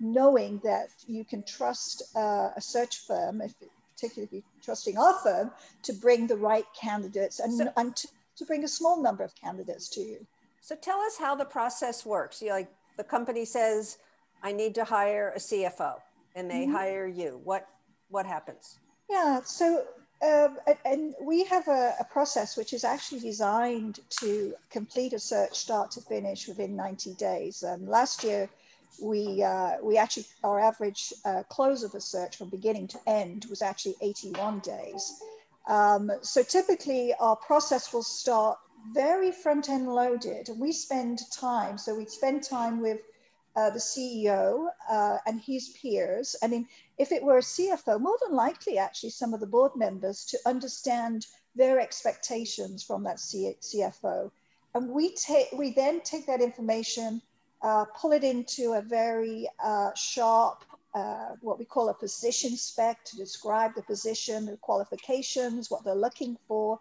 knowing 0.00 0.60
that 0.64 0.88
you 1.06 1.24
can 1.24 1.42
trust 1.42 2.02
uh, 2.16 2.50
a 2.56 2.60
search 2.60 3.00
firm 3.06 3.40
if 3.42 3.52
particularly 3.98 4.44
trusting 4.62 4.96
our 4.96 5.14
firm 5.14 5.50
to 5.82 5.92
bring 5.92 6.26
the 6.26 6.36
right 6.36 6.66
candidates 6.78 7.40
and, 7.40 7.52
so, 7.52 7.72
and 7.76 7.96
to, 7.96 8.08
to 8.36 8.44
bring 8.44 8.64
a 8.64 8.68
small 8.68 9.02
number 9.02 9.24
of 9.24 9.34
candidates 9.34 9.88
to 9.88 10.00
you. 10.00 10.26
So 10.60 10.76
tell 10.76 10.98
us 11.00 11.16
how 11.18 11.34
the 11.34 11.44
process 11.44 12.04
works. 12.06 12.42
You 12.42 12.50
like 12.50 12.70
the 12.96 13.04
company 13.04 13.44
says, 13.44 13.98
I 14.42 14.52
need 14.52 14.74
to 14.76 14.84
hire 14.84 15.32
a 15.34 15.38
CFO 15.38 15.94
and 16.34 16.50
they 16.50 16.64
mm-hmm. 16.64 16.74
hire 16.74 17.06
you. 17.06 17.40
What 17.44 17.66
what 18.10 18.26
happens? 18.26 18.78
Yeah, 19.10 19.40
so 19.44 19.84
um, 20.22 20.58
and 20.84 21.14
we 21.20 21.44
have 21.44 21.68
a, 21.68 21.94
a, 22.00 22.04
process 22.04 22.56
which 22.56 22.72
is 22.72 22.82
actually 22.82 23.20
designed 23.20 24.00
to 24.20 24.54
complete 24.68 25.12
a 25.12 25.18
search 25.18 25.54
start 25.54 25.92
to 25.92 26.00
finish 26.00 26.48
within 26.48 26.74
90 26.74 27.14
days. 27.14 27.62
And 27.62 27.88
last 27.88 28.24
year, 28.24 28.48
we 29.00 29.42
uh, 29.42 29.76
we 29.82 29.96
actually 29.96 30.26
our 30.42 30.58
average 30.60 31.12
uh, 31.24 31.42
close 31.48 31.82
of 31.82 31.94
a 31.94 32.00
search 32.00 32.36
from 32.36 32.48
beginning 32.48 32.88
to 32.88 32.98
end 33.06 33.46
was 33.48 33.62
actually 33.62 33.96
81 34.00 34.60
days. 34.60 35.20
Um, 35.66 36.10
so 36.22 36.42
typically 36.42 37.14
our 37.20 37.36
process 37.36 37.92
will 37.92 38.02
start 38.02 38.58
very 38.92 39.32
front 39.32 39.68
end 39.68 39.92
loaded, 39.92 40.48
we 40.56 40.72
spend 40.72 41.20
time. 41.30 41.78
So 41.78 41.94
we 41.94 42.06
spend 42.06 42.42
time 42.42 42.80
with 42.80 43.00
uh, 43.56 43.70
the 43.70 43.78
CEO 43.78 44.68
uh, 44.88 45.18
and 45.26 45.40
his 45.40 45.70
peers. 45.70 46.36
I 46.42 46.46
mean, 46.46 46.68
if 46.96 47.12
it 47.12 47.22
were 47.22 47.38
a 47.38 47.42
CFO, 47.42 48.00
more 48.00 48.16
than 48.22 48.36
likely, 48.36 48.78
actually, 48.78 49.10
some 49.10 49.34
of 49.34 49.40
the 49.40 49.46
board 49.46 49.72
members 49.74 50.24
to 50.26 50.38
understand 50.46 51.26
their 51.54 51.80
expectations 51.80 52.84
from 52.84 53.02
that 53.04 53.18
C- 53.18 53.56
CFO. 53.60 54.30
And 54.74 54.90
we 54.90 55.14
take 55.14 55.48
we 55.52 55.72
then 55.72 56.00
take 56.02 56.26
that 56.26 56.40
information 56.40 57.20
uh, 57.62 57.84
pull 57.96 58.12
it 58.12 58.24
into 58.24 58.74
a 58.74 58.82
very 58.82 59.48
uh, 59.62 59.90
sharp, 59.94 60.64
uh, 60.94 61.30
what 61.40 61.58
we 61.58 61.64
call 61.64 61.88
a 61.88 61.94
position 61.94 62.56
spec 62.56 63.04
to 63.04 63.16
describe 63.16 63.74
the 63.74 63.82
position, 63.82 64.46
the 64.46 64.56
qualifications, 64.58 65.70
what 65.70 65.84
they're 65.84 65.94
looking 65.94 66.36
for. 66.46 66.78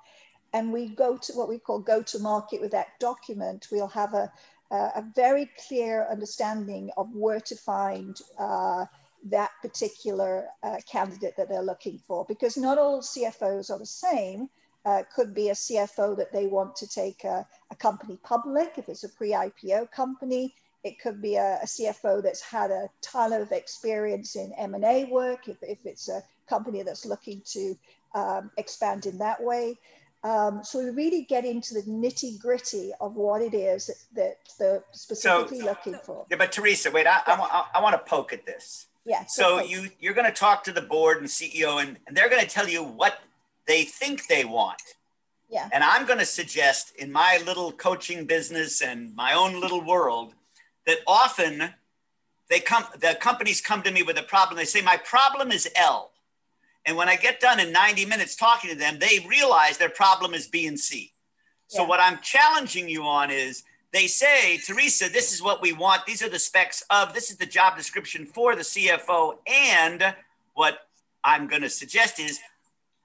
And 0.53 0.71
we 0.71 0.89
go 0.89 1.17
to 1.17 1.33
what 1.33 1.49
we 1.49 1.59
call 1.59 1.79
go 1.79 2.01
to 2.03 2.19
market 2.19 2.61
with 2.61 2.71
that 2.71 2.99
document. 2.99 3.67
We'll 3.71 3.87
have 3.87 4.13
a, 4.13 4.31
a 4.71 5.03
very 5.15 5.49
clear 5.67 6.07
understanding 6.09 6.91
of 6.95 7.13
where 7.13 7.41
to 7.41 7.55
find 7.55 8.17
uh, 8.37 8.85
that 9.25 9.51
particular 9.61 10.47
uh, 10.63 10.77
candidate 10.89 11.35
that 11.37 11.49
they're 11.49 11.61
looking 11.61 11.99
for, 12.07 12.25
because 12.27 12.55
not 12.57 12.77
all 12.77 13.01
CFOs 13.01 13.69
are 13.69 13.79
the 13.79 13.85
same. 13.85 14.49
Uh, 14.85 15.03
could 15.13 15.33
be 15.33 15.49
a 15.49 15.53
CFO 15.53 16.15
that 16.15 16.31
they 16.31 16.47
want 16.47 16.73
to 16.77 16.87
take 16.87 17.25
a, 17.25 17.45
a 17.71 17.75
company 17.75 18.17
public, 18.23 18.73
if 18.77 18.87
it's 18.87 19.03
a 19.03 19.09
pre 19.09 19.31
IPO 19.31 19.91
company. 19.91 20.55
It 20.83 20.99
could 20.99 21.21
be 21.21 21.35
a, 21.35 21.59
a, 21.61 21.65
CFO 21.65 22.23
that's 22.23 22.41
had 22.41 22.71
a 22.71 22.89
ton 23.01 23.33
of 23.33 23.51
experience 23.51 24.35
in 24.35 24.53
M&A 24.53 25.05
work, 25.05 25.47
if, 25.47 25.57
if 25.61 25.79
it's 25.85 26.07
a 26.07 26.23
company 26.47 26.83
that's 26.83 27.05
looking 27.05 27.41
to 27.45 27.77
um, 28.15 28.51
expand 28.57 29.05
in 29.05 29.17
that 29.17 29.41
way. 29.43 29.77
Um, 30.23 30.61
so 30.63 30.79
we 30.79 30.89
really 30.89 31.23
get 31.23 31.45
into 31.45 31.73
the 31.73 31.83
nitty 31.83 32.39
gritty 32.39 32.91
of 32.99 33.15
what 33.15 33.41
it 33.41 33.53
is 33.53 33.87
that, 33.87 33.97
that 34.15 34.37
they're 34.57 34.83
specifically 34.91 35.59
so, 35.59 35.65
looking 35.65 35.95
for. 36.03 36.25
Yeah, 36.29 36.37
but 36.37 36.51
Teresa, 36.51 36.91
wait, 36.91 37.07
I, 37.07 37.21
yeah. 37.27 37.35
I, 37.39 37.65
I, 37.73 37.79
I 37.79 37.81
want 37.81 37.93
to 37.93 38.09
poke 38.09 38.33
at 38.33 38.45
this. 38.45 38.87
Yeah. 39.05 39.25
So 39.25 39.61
you 39.61 39.89
you're 40.01 40.13
going 40.13 40.27
to 40.27 40.37
talk 40.37 40.65
to 40.65 40.73
the 40.73 40.81
board 40.81 41.19
and 41.19 41.27
CEO, 41.27 41.81
and, 41.81 41.97
and 42.07 42.17
they're 42.17 42.29
going 42.29 42.41
to 42.41 42.49
tell 42.49 42.67
you 42.67 42.83
what 42.83 43.19
they 43.65 43.83
think 43.83 44.27
they 44.27 44.43
want. 44.43 44.81
Yeah. 45.49 45.69
And 45.71 45.81
I'm 45.81 46.05
going 46.05 46.19
to 46.19 46.25
suggest 46.25 46.93
in 46.97 47.11
my 47.11 47.41
little 47.45 47.71
coaching 47.71 48.25
business 48.25 48.81
and 48.81 49.15
my 49.15 49.33
own 49.33 49.61
little 49.61 49.81
world 49.81 50.33
that 50.87 50.99
often 51.05 51.73
they 52.49 52.59
come 52.59 52.85
the 52.99 53.15
companies 53.21 53.61
come 53.61 53.83
to 53.83 53.91
me 53.91 54.01
with 54.01 54.17
a 54.17 54.23
problem. 54.23 54.57
They 54.57 54.65
say 54.65 54.81
my 54.81 54.97
problem 54.97 55.51
is 55.51 55.69
l. 55.75 56.11
And 56.85 56.95
when 56.95 57.09
i 57.09 57.17
get 57.17 57.39
done 57.39 57.59
in 57.59 57.71
90 57.71 58.05
minutes 58.05 58.35
talking 58.35 58.71
to 58.71 58.75
them 58.75 58.97
they 58.97 59.23
realize 59.29 59.77
their 59.77 59.89
problem 59.89 60.33
is 60.33 60.47
b 60.47 60.65
and 60.65 60.79
c. 60.79 61.13
So 61.67 61.83
yeah. 61.83 61.89
what 61.89 61.99
i'm 61.99 62.19
challenging 62.23 62.89
you 62.89 63.03
on 63.03 63.29
is 63.29 63.63
they 63.91 64.07
say 64.07 64.57
teresa 64.57 65.11
this 65.11 65.33
is 65.33 65.43
what 65.43 65.61
we 65.61 65.73
want. 65.73 66.05
These 66.05 66.23
are 66.23 66.29
the 66.29 66.39
specs 66.39 66.83
of 66.89 67.13
this 67.13 67.29
is 67.29 67.37
the 67.37 67.45
job 67.45 67.77
description 67.77 68.25
for 68.25 68.55
the 68.55 68.61
cfo 68.61 69.37
and 69.45 70.15
what 70.53 70.87
i'm 71.23 71.47
going 71.47 71.61
to 71.61 71.69
suggest 71.69 72.19
is 72.19 72.39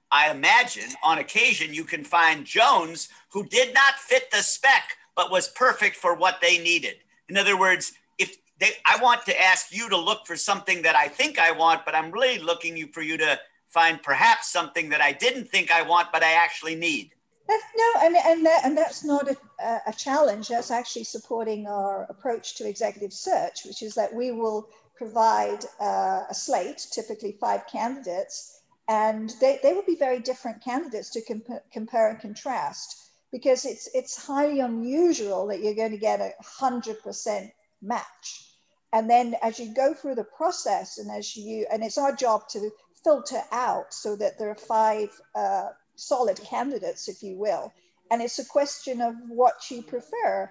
i 0.09 0.31
imagine 0.31 0.89
on 1.03 1.17
occasion 1.17 1.73
you 1.73 1.83
can 1.83 2.05
find 2.05 2.45
jones 2.45 3.09
who 3.29 3.45
did 3.45 3.73
not 3.73 3.95
fit 3.95 4.31
the 4.31 4.37
spec 4.37 4.95
but 5.15 5.29
was 5.29 5.49
perfect 5.49 5.95
for 5.95 6.15
what 6.15 6.39
they 6.41 6.57
needed 6.57 6.95
in 7.29 7.37
other 7.37 7.57
words, 7.57 7.93
if 8.17 8.37
they, 8.59 8.71
I 8.85 9.01
want 9.01 9.25
to 9.25 9.41
ask 9.41 9.75
you 9.75 9.89
to 9.89 9.97
look 9.97 10.25
for 10.25 10.35
something 10.35 10.81
that 10.83 10.95
I 10.95 11.07
think 11.07 11.39
I 11.39 11.51
want, 11.51 11.85
but 11.85 11.95
I'm 11.95 12.11
really 12.11 12.39
looking 12.39 12.77
you 12.77 12.87
for 12.87 13.01
you 13.01 13.17
to 13.17 13.39
find 13.69 14.01
perhaps 14.01 14.51
something 14.51 14.89
that 14.89 15.01
I 15.01 15.11
didn't 15.11 15.49
think 15.49 15.71
I 15.71 15.81
want, 15.81 16.11
but 16.11 16.23
I 16.23 16.33
actually 16.33 16.75
need. 16.75 17.11
No, 17.49 17.91
and, 18.01 18.15
and, 18.15 18.45
that, 18.45 18.61
and 18.63 18.77
that's 18.77 19.03
not 19.03 19.27
a, 19.29 19.81
a 19.87 19.93
challenge. 19.93 20.47
That's 20.47 20.71
actually 20.71 21.03
supporting 21.03 21.67
our 21.67 22.05
approach 22.09 22.55
to 22.55 22.67
executive 22.67 23.11
search, 23.11 23.65
which 23.65 23.81
is 23.81 23.93
that 23.95 24.13
we 24.13 24.31
will 24.31 24.69
provide 24.95 25.65
uh, 25.81 26.21
a 26.29 26.33
slate, 26.33 26.87
typically 26.91 27.35
five 27.39 27.67
candidates, 27.67 28.61
and 28.87 29.33
they, 29.41 29.59
they 29.63 29.73
will 29.73 29.83
be 29.83 29.95
very 29.95 30.19
different 30.19 30.63
candidates 30.63 31.09
to 31.11 31.21
comp- 31.21 31.63
compare 31.71 32.09
and 32.09 32.19
contrast 32.19 33.11
because 33.33 33.65
it's 33.65 33.89
it's 33.95 34.15
highly 34.15 34.59
unusual 34.59 35.47
that 35.47 35.59
you're 35.59 35.73
going 35.73 35.91
to 35.91 35.97
get 35.97 36.21
a 36.21 36.31
hundred 36.39 37.01
percent 37.01 37.51
match. 37.81 38.51
And 38.93 39.09
then 39.09 39.35
as 39.41 39.59
you 39.59 39.73
go 39.73 39.95
through 39.95 40.15
the 40.15 40.23
process, 40.23 40.99
and 40.99 41.09
as 41.11 41.35
you 41.35 41.65
and 41.73 41.83
it's 41.83 41.97
our 41.97 42.15
job 42.15 42.47
to 42.49 42.69
filter 43.03 43.41
out 43.51 43.91
so 43.91 44.15
that 44.15 44.37
there 44.37 44.51
are 44.51 44.55
five 44.55 45.09
uh, 45.35 45.69
solid 45.95 46.39
candidates, 46.41 47.09
if 47.09 47.23
you 47.23 47.35
will. 47.35 47.73
And 48.11 48.21
it's 48.21 48.37
a 48.37 48.45
question 48.45 49.01
of 49.01 49.15
what 49.27 49.55
you 49.71 49.81
prefer. 49.81 50.49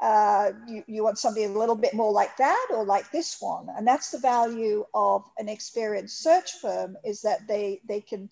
Uh, 0.00 0.52
you, 0.66 0.82
you 0.86 1.04
want 1.04 1.18
somebody 1.18 1.44
a 1.44 1.48
little 1.50 1.76
bit 1.76 1.92
more 1.92 2.10
like 2.10 2.34
that 2.38 2.68
or 2.70 2.86
like 2.86 3.10
this 3.10 3.36
one 3.38 3.66
and 3.76 3.86
that's 3.86 4.10
the 4.10 4.18
value 4.18 4.82
of 4.94 5.22
an 5.36 5.46
experienced 5.46 6.22
search 6.22 6.52
firm 6.62 6.96
is 7.04 7.20
that 7.20 7.46
they 7.46 7.82
they 7.86 8.00
can 8.00 8.26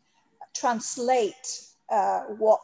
translate 0.54 1.66
uh, 1.90 2.20
what 2.38 2.58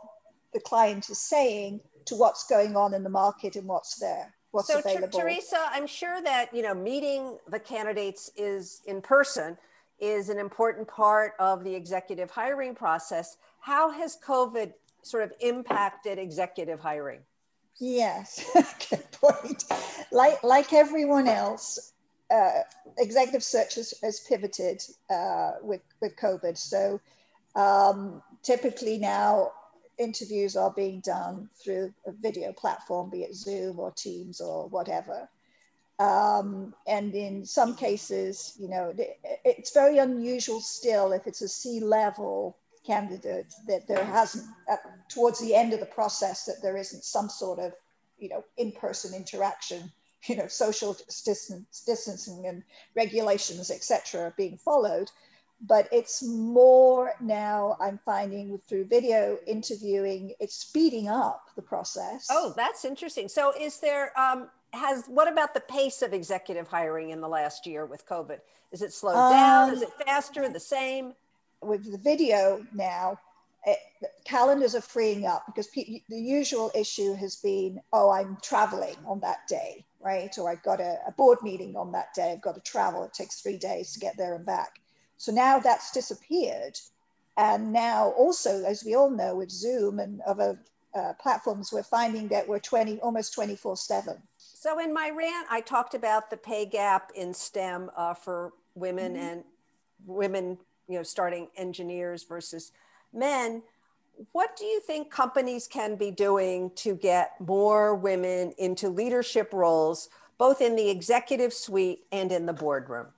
the 0.54 0.60
client 0.60 1.10
is 1.10 1.18
saying 1.18 1.80
to 2.06 2.14
what's 2.14 2.46
going 2.46 2.76
on 2.76 2.94
in 2.94 3.02
the 3.02 3.10
market 3.10 3.56
and 3.56 3.66
what's 3.66 3.96
there 3.96 4.32
what's 4.54 4.68
so 4.68 4.78
available. 4.78 5.18
Teresa, 5.18 5.66
I'm 5.70 5.86
sure 5.86 6.22
that 6.22 6.54
you 6.54 6.62
know 6.62 6.74
meeting 6.74 7.36
the 7.48 7.58
candidates 7.58 8.30
is 8.36 8.80
in 8.86 9.02
person. 9.02 9.58
is 10.00 10.28
an 10.28 10.38
important 10.38 10.88
part 10.88 11.32
of 11.38 11.64
the 11.64 11.74
executive 11.74 12.30
hiring 12.30 12.74
process. 12.74 13.36
How 13.60 13.90
has 13.90 14.18
COVID 14.26 14.72
sort 15.02 15.22
of 15.22 15.32
impacted 15.40 16.18
executive 16.18 16.80
hiring? 16.80 17.20
Yes, 17.80 18.44
good 18.90 19.10
point. 19.12 19.64
Like, 20.12 20.42
like 20.42 20.72
everyone 20.72 21.28
else, 21.28 21.92
uh, 22.30 22.60
executive 22.98 23.42
search 23.42 23.76
has, 23.76 23.94
has 24.02 24.20
pivoted 24.20 24.82
uh, 25.10 25.52
with, 25.62 25.80
with 26.00 26.16
COVID. 26.16 26.56
So 26.56 27.00
um, 27.56 28.22
typically 28.42 28.98
now 28.98 29.52
interviews 29.98 30.56
are 30.56 30.70
being 30.70 31.00
done 31.00 31.48
through 31.62 31.92
a 32.06 32.12
video 32.12 32.52
platform, 32.52 33.10
be 33.10 33.22
it 33.22 33.34
Zoom 33.34 33.78
or 33.78 33.90
Teams 33.92 34.40
or 34.40 34.68
whatever. 34.68 35.28
Um, 35.98 36.74
and 36.86 37.14
in 37.14 37.44
some 37.44 37.76
cases, 37.76 38.56
you 38.58 38.68
know, 38.68 38.92
it's 39.44 39.72
very 39.72 39.98
unusual 39.98 40.60
still 40.60 41.12
if 41.12 41.26
it's 41.26 41.42
a 41.42 41.48
C 41.48 41.80
level 41.80 42.56
candidate 42.84 43.52
that 43.66 43.86
there 43.86 44.04
hasn't, 44.04 44.44
uh, 44.70 44.76
towards 45.08 45.40
the 45.40 45.54
end 45.54 45.72
of 45.72 45.80
the 45.80 45.86
process, 45.86 46.44
that 46.44 46.60
there 46.62 46.76
isn't 46.76 47.04
some 47.04 47.28
sort 47.28 47.58
of, 47.58 47.72
you 48.18 48.28
know, 48.28 48.44
in 48.56 48.72
person 48.72 49.14
interaction, 49.14 49.90
you 50.26 50.36
know, 50.36 50.48
social 50.48 50.96
distance, 51.24 51.82
distancing 51.86 52.46
and 52.46 52.62
regulations, 52.94 53.70
etc., 53.70 54.34
being 54.36 54.56
followed. 54.56 55.10
But 55.60 55.88
it's 55.92 56.22
more 56.22 57.14
now, 57.20 57.76
I'm 57.80 57.98
finding 58.04 58.58
through 58.68 58.86
video 58.86 59.38
interviewing, 59.46 60.34
it's 60.38 60.56
speeding 60.56 61.08
up 61.08 61.48
the 61.56 61.62
process. 61.62 62.26
Oh, 62.30 62.52
that's 62.56 62.84
interesting. 62.84 63.28
So, 63.28 63.52
is 63.58 63.80
there, 63.80 64.18
um, 64.18 64.48
has 64.74 65.06
what 65.06 65.30
about 65.30 65.54
the 65.54 65.60
pace 65.60 66.02
of 66.02 66.12
executive 66.12 66.68
hiring 66.68 67.10
in 67.10 67.20
the 67.20 67.28
last 67.28 67.66
year 67.66 67.86
with 67.86 68.06
COVID? 68.06 68.40
Is 68.72 68.82
it 68.82 68.92
slowed 68.92 69.16
um, 69.16 69.30
down? 69.30 69.72
Is 69.72 69.82
it 69.82 69.90
faster? 70.04 70.48
The 70.48 70.60
same? 70.60 71.14
With 71.62 71.90
the 71.90 71.98
video 71.98 72.66
now, 72.74 73.18
it, 73.64 73.78
calendars 74.24 74.74
are 74.74 74.80
freeing 74.80 75.26
up 75.26 75.44
because 75.46 75.68
pe- 75.68 76.02
the 76.08 76.20
usual 76.20 76.70
issue 76.74 77.14
has 77.14 77.36
been, 77.36 77.80
oh, 77.92 78.10
I'm 78.10 78.36
traveling 78.42 78.96
on 79.06 79.20
that 79.20 79.46
day, 79.48 79.84
right? 80.00 80.36
Or 80.38 80.50
I've 80.50 80.62
got 80.62 80.80
a, 80.80 80.98
a 81.06 81.12
board 81.12 81.38
meeting 81.42 81.76
on 81.76 81.92
that 81.92 82.12
day. 82.14 82.32
I've 82.32 82.42
got 82.42 82.56
to 82.56 82.60
travel. 82.60 83.04
It 83.04 83.14
takes 83.14 83.40
three 83.40 83.56
days 83.56 83.92
to 83.92 84.00
get 84.00 84.16
there 84.16 84.34
and 84.34 84.44
back. 84.44 84.80
So 85.16 85.32
now 85.32 85.58
that's 85.58 85.92
disappeared. 85.92 86.78
And 87.36 87.72
now 87.72 88.10
also, 88.16 88.64
as 88.64 88.84
we 88.84 88.94
all 88.94 89.10
know, 89.10 89.36
with 89.36 89.50
Zoom 89.50 89.98
and 89.98 90.20
other 90.22 90.58
uh, 90.94 91.12
platforms, 91.14 91.72
we're 91.72 91.82
finding 91.82 92.28
that 92.28 92.46
we're 92.46 92.60
20, 92.60 93.00
almost 93.00 93.34
24 93.34 93.76
seven. 93.76 94.16
So 94.36 94.78
in 94.78 94.94
my 94.94 95.10
rant, 95.10 95.46
I 95.50 95.60
talked 95.60 95.94
about 95.94 96.30
the 96.30 96.36
pay 96.36 96.64
gap 96.64 97.10
in 97.14 97.34
STEM 97.34 97.90
uh, 97.96 98.14
for 98.14 98.52
women 98.74 99.14
mm-hmm. 99.14 99.22
and 99.22 99.44
women, 100.06 100.58
you 100.88 100.96
know, 100.96 101.02
starting 101.02 101.48
engineers 101.56 102.22
versus 102.22 102.72
men. 103.12 103.62
What 104.30 104.56
do 104.56 104.64
you 104.64 104.80
think 104.80 105.10
companies 105.10 105.66
can 105.66 105.96
be 105.96 106.12
doing 106.12 106.70
to 106.76 106.94
get 106.94 107.32
more 107.40 107.96
women 107.96 108.54
into 108.58 108.88
leadership 108.88 109.52
roles, 109.52 110.08
both 110.38 110.60
in 110.60 110.76
the 110.76 110.88
executive 110.88 111.52
suite 111.52 112.04
and 112.12 112.30
in 112.30 112.46
the 112.46 112.52
boardroom? 112.52 113.08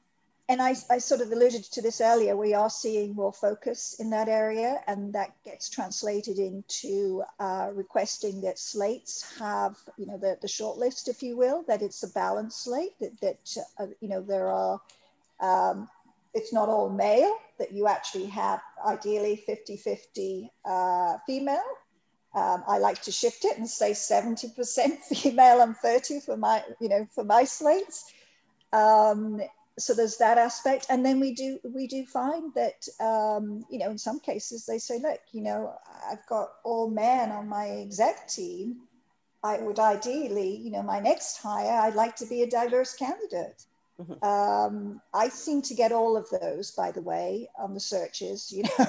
And 0.48 0.62
I, 0.62 0.76
I, 0.90 0.98
sort 0.98 1.20
of 1.20 1.32
alluded 1.32 1.64
to 1.64 1.82
this 1.82 2.00
earlier, 2.00 2.36
we 2.36 2.54
are 2.54 2.70
seeing 2.70 3.14
more 3.16 3.32
focus 3.32 3.96
in 3.98 4.10
that 4.10 4.28
area, 4.28 4.80
and 4.86 5.12
that 5.12 5.34
gets 5.44 5.68
translated 5.68 6.38
into 6.38 7.24
uh, 7.40 7.70
requesting 7.74 8.40
that 8.42 8.58
slates 8.58 9.38
have, 9.40 9.76
you 9.98 10.06
know, 10.06 10.16
the, 10.18 10.38
the 10.40 10.46
short 10.48 10.78
list, 10.78 11.08
if 11.08 11.20
you 11.20 11.36
will, 11.36 11.64
that 11.66 11.82
it's 11.82 12.04
a 12.04 12.08
balanced 12.08 12.62
slate, 12.62 12.92
that, 13.00 13.20
that 13.20 13.56
uh, 13.80 13.86
you 14.00 14.08
know, 14.08 14.20
there 14.20 14.48
are, 14.48 14.80
um, 15.40 15.88
it's 16.32 16.52
not 16.52 16.68
all 16.68 16.90
male, 16.90 17.36
that 17.58 17.72
you 17.72 17.88
actually 17.88 18.26
have 18.26 18.60
ideally 18.86 19.42
50 19.46 19.76
50 19.76 20.52
uh, 20.64 21.16
female. 21.26 21.64
Um, 22.34 22.62
I 22.68 22.78
like 22.78 23.02
to 23.02 23.10
shift 23.10 23.44
it 23.46 23.58
and 23.58 23.68
say 23.68 23.92
70% 23.92 24.98
female 25.16 25.62
and 25.62 25.76
30 25.76 26.20
for 26.20 26.36
my, 26.36 26.62
you 26.80 26.88
know, 26.88 27.08
for 27.12 27.24
my 27.24 27.42
slates. 27.42 28.12
Um, 28.72 29.40
so 29.78 29.94
there's 29.94 30.16
that 30.16 30.38
aspect. 30.38 30.86
And 30.88 31.04
then 31.04 31.20
we 31.20 31.32
do 31.32 31.58
we 31.74 31.86
do 31.86 32.04
find 32.06 32.52
that 32.54 32.88
um, 33.00 33.64
you 33.70 33.78
know 33.78 33.90
in 33.90 33.98
some 33.98 34.20
cases 34.20 34.64
they 34.66 34.78
say 34.78 34.98
look 34.98 35.20
you 35.32 35.42
know 35.42 35.74
i've 36.10 36.24
got 36.26 36.48
all 36.64 36.88
men 36.90 37.30
on 37.30 37.48
my 37.48 37.68
exec 37.68 38.28
team. 38.28 38.76
I 39.44 39.58
would 39.58 39.78
ideally 39.78 40.56
you 40.56 40.70
know 40.70 40.82
my 40.82 40.98
next 40.98 41.36
hire 41.38 41.82
i'd 41.82 41.94
like 41.94 42.16
to 42.16 42.26
be 42.26 42.42
a 42.42 42.50
diverse 42.50 42.94
candidate. 42.94 43.64
Mm-hmm. 43.98 44.22
um, 44.22 45.00
i 45.14 45.26
seem 45.30 45.62
to 45.62 45.72
get 45.72 45.90
all 45.90 46.18
of 46.18 46.28
those 46.28 46.70
by 46.70 46.90
the 46.90 47.00
way 47.00 47.48
on 47.58 47.72
the 47.72 47.80
searches 47.80 48.52
you 48.52 48.64
know. 48.64 48.86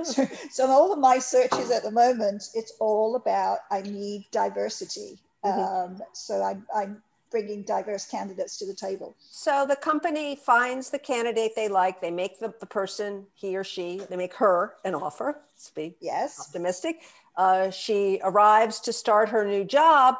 So, 0.04 0.26
so 0.50 0.66
all 0.66 0.92
of 0.92 0.98
my 0.98 1.20
searches 1.20 1.70
at 1.70 1.84
the 1.84 1.92
moment 1.92 2.48
it's 2.54 2.72
all 2.80 3.14
about 3.16 3.58
i 3.70 3.82
need 3.82 4.26
diversity. 4.32 5.18
Mm-hmm. 5.44 5.94
um, 5.94 6.02
so 6.12 6.42
I'm, 6.42 6.66
I'm 6.74 7.02
bringing 7.30 7.62
diverse 7.62 8.06
candidates 8.06 8.56
to 8.58 8.66
the 8.66 8.74
table. 8.74 9.14
So 9.18 9.66
the 9.68 9.76
company 9.76 10.36
finds 10.36 10.90
the 10.90 10.98
candidate 10.98 11.52
they 11.54 11.68
like, 11.68 12.00
they 12.00 12.10
make 12.10 12.38
the, 12.40 12.52
the 12.60 12.66
person, 12.66 13.26
he 13.34 13.56
or 13.56 13.64
she, 13.64 14.00
they 14.08 14.16
make 14.16 14.34
her 14.34 14.74
an 14.84 14.94
offer, 14.94 15.40
let's 15.52 15.70
be 15.70 15.96
yes. 16.00 16.40
optimistic. 16.40 17.02
Uh, 17.36 17.70
she 17.70 18.20
arrives 18.24 18.80
to 18.80 18.92
start 18.92 19.28
her 19.28 19.44
new 19.44 19.64
job. 19.64 20.16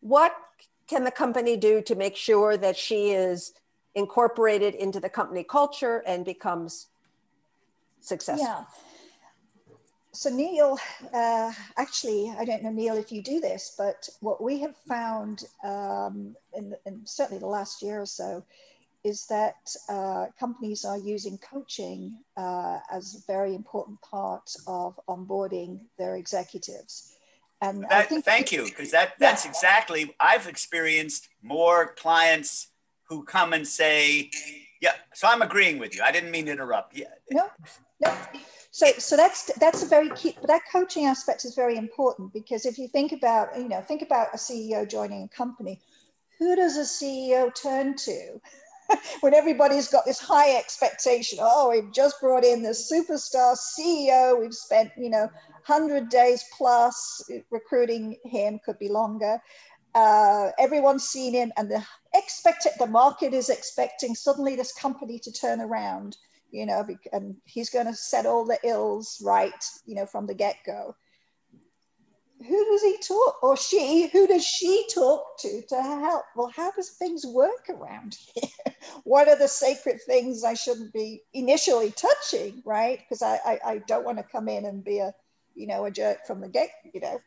What 0.00 0.34
can 0.86 1.04
the 1.04 1.10
company 1.10 1.56
do 1.56 1.80
to 1.82 1.94
make 1.94 2.16
sure 2.16 2.56
that 2.56 2.76
she 2.76 3.10
is 3.10 3.52
incorporated 3.94 4.74
into 4.74 5.00
the 5.00 5.08
company 5.08 5.42
culture 5.42 6.02
and 6.06 6.24
becomes 6.24 6.88
successful? 8.00 8.46
Yeah 8.46 8.64
so 10.12 10.28
Neil, 10.30 10.78
uh, 11.14 11.52
actually, 11.76 12.32
I 12.38 12.44
don't 12.44 12.62
know 12.62 12.70
Neil 12.70 12.96
if 12.96 13.12
you 13.12 13.22
do 13.22 13.40
this, 13.40 13.74
but 13.78 14.08
what 14.20 14.42
we 14.42 14.60
have 14.60 14.76
found 14.88 15.44
um, 15.62 16.34
in, 16.52 16.74
in, 16.86 17.02
certainly 17.04 17.38
the 17.38 17.46
last 17.46 17.82
year 17.82 18.00
or 18.00 18.06
so 18.06 18.44
is 19.04 19.26
that 19.26 19.74
uh, 19.88 20.26
companies 20.38 20.84
are 20.84 20.98
using 20.98 21.38
coaching 21.38 22.18
uh, 22.36 22.78
as 22.92 23.14
a 23.14 23.32
very 23.32 23.54
important 23.54 24.00
part 24.02 24.54
of 24.66 24.98
onboarding 25.08 25.80
their 25.96 26.16
executives. 26.16 27.16
And 27.62 27.86
that, 27.90 28.08
thank 28.24 28.52
you, 28.52 28.64
because 28.64 28.90
that 28.90 29.12
that's 29.18 29.44
yeah. 29.44 29.50
exactly 29.50 30.14
I've 30.18 30.46
experienced 30.46 31.28
more 31.42 31.94
clients 31.94 32.68
who 33.04 33.22
come 33.22 33.52
and 33.52 33.68
say, 33.68 34.30
"Yeah." 34.80 34.94
So 35.12 35.28
I'm 35.28 35.42
agreeing 35.42 35.78
with 35.78 35.94
you. 35.94 36.02
I 36.02 36.10
didn't 36.10 36.30
mean 36.30 36.46
to 36.46 36.52
interrupt. 36.52 36.96
Yeah. 36.96 37.08
No, 37.30 37.50
no. 38.00 38.14
So, 38.72 38.86
so 38.98 39.16
that's 39.16 39.50
that's 39.58 39.82
a 39.82 39.86
very 39.86 40.10
key. 40.10 40.36
That 40.44 40.62
coaching 40.70 41.06
aspect 41.06 41.44
is 41.44 41.54
very 41.54 41.76
important 41.76 42.32
because 42.32 42.66
if 42.66 42.78
you 42.78 42.86
think 42.86 43.12
about, 43.12 43.56
you 43.56 43.68
know, 43.68 43.80
think 43.80 44.02
about 44.02 44.28
a 44.32 44.36
CEO 44.36 44.88
joining 44.88 45.24
a 45.24 45.28
company, 45.28 45.80
who 46.38 46.54
does 46.54 46.76
a 46.76 46.82
CEO 46.82 47.52
turn 47.52 47.96
to 47.96 48.40
when 49.20 49.34
everybody's 49.34 49.88
got 49.88 50.04
this 50.04 50.20
high 50.20 50.56
expectation? 50.56 51.40
Oh, 51.42 51.70
we've 51.70 51.92
just 51.92 52.20
brought 52.20 52.44
in 52.44 52.62
this 52.62 52.90
superstar 52.90 53.56
CEO. 53.56 54.38
We've 54.38 54.54
spent, 54.54 54.92
you 54.96 55.10
know, 55.10 55.28
hundred 55.64 56.08
days 56.08 56.44
plus 56.56 57.28
recruiting 57.50 58.18
him. 58.24 58.60
Could 58.64 58.78
be 58.78 58.88
longer. 58.88 59.40
Uh, 59.96 60.50
everyone's 60.60 61.08
seen 61.08 61.34
him, 61.34 61.52
and 61.56 61.68
the 61.68 61.84
expect 62.14 62.68
the 62.78 62.86
market 62.86 63.34
is 63.34 63.48
expecting 63.48 64.14
suddenly 64.14 64.54
this 64.54 64.72
company 64.72 65.18
to 65.18 65.32
turn 65.32 65.60
around 65.60 66.16
you 66.50 66.66
know, 66.66 66.86
and 67.12 67.36
he's 67.44 67.70
going 67.70 67.86
to 67.86 67.94
set 67.94 68.26
all 68.26 68.44
the 68.44 68.58
ills 68.64 69.20
right, 69.24 69.64
you 69.86 69.94
know, 69.94 70.06
from 70.06 70.26
the 70.26 70.34
get 70.34 70.56
go. 70.66 70.94
Who 72.46 72.64
does 72.64 72.82
he 72.82 72.96
talk, 73.06 73.42
or 73.42 73.56
she, 73.56 74.08
who 74.08 74.26
does 74.26 74.44
she 74.44 74.86
talk 74.94 75.38
to 75.40 75.62
to 75.68 75.82
help? 75.82 76.24
Well, 76.34 76.50
how 76.54 76.70
does 76.70 76.90
things 76.90 77.26
work 77.26 77.68
around 77.68 78.16
here? 78.34 78.74
what 79.04 79.28
are 79.28 79.36
the 79.36 79.48
sacred 79.48 80.00
things 80.06 80.42
I 80.42 80.54
shouldn't 80.54 80.92
be 80.92 81.22
initially 81.34 81.90
touching, 81.92 82.62
right? 82.64 82.98
Because 82.98 83.20
I, 83.22 83.38
I, 83.44 83.58
I 83.64 83.78
don't 83.86 84.06
want 84.06 84.18
to 84.18 84.24
come 84.24 84.48
in 84.48 84.64
and 84.64 84.82
be 84.82 85.00
a, 85.00 85.12
you 85.54 85.66
know, 85.66 85.84
a 85.84 85.90
jerk 85.90 86.26
from 86.26 86.40
the 86.40 86.48
get, 86.48 86.70
you 86.92 87.00
know. 87.00 87.20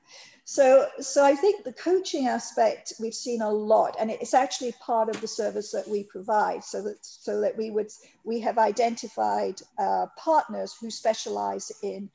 So, 0.45 0.87
so 0.99 1.23
I 1.23 1.35
think 1.35 1.63
the 1.63 1.73
coaching 1.73 2.27
aspect 2.27 2.93
we've 2.99 3.13
seen 3.13 3.41
a 3.41 3.49
lot, 3.49 3.95
and 3.99 4.11
it's 4.11 4.33
actually 4.33 4.73
part 4.81 5.09
of 5.09 5.21
the 5.21 5.27
service 5.27 5.71
that 5.71 5.87
we 5.87 6.03
provide. 6.03 6.63
So 6.63 6.81
that 6.83 6.97
so 7.01 7.39
that 7.41 7.57
we 7.57 7.71
would 7.71 7.91
we 8.23 8.39
have 8.41 8.57
identified 8.57 9.61
uh, 9.79 10.07
partners 10.17 10.75
who 10.79 10.89
specialize 10.89 11.71
in 11.81 12.09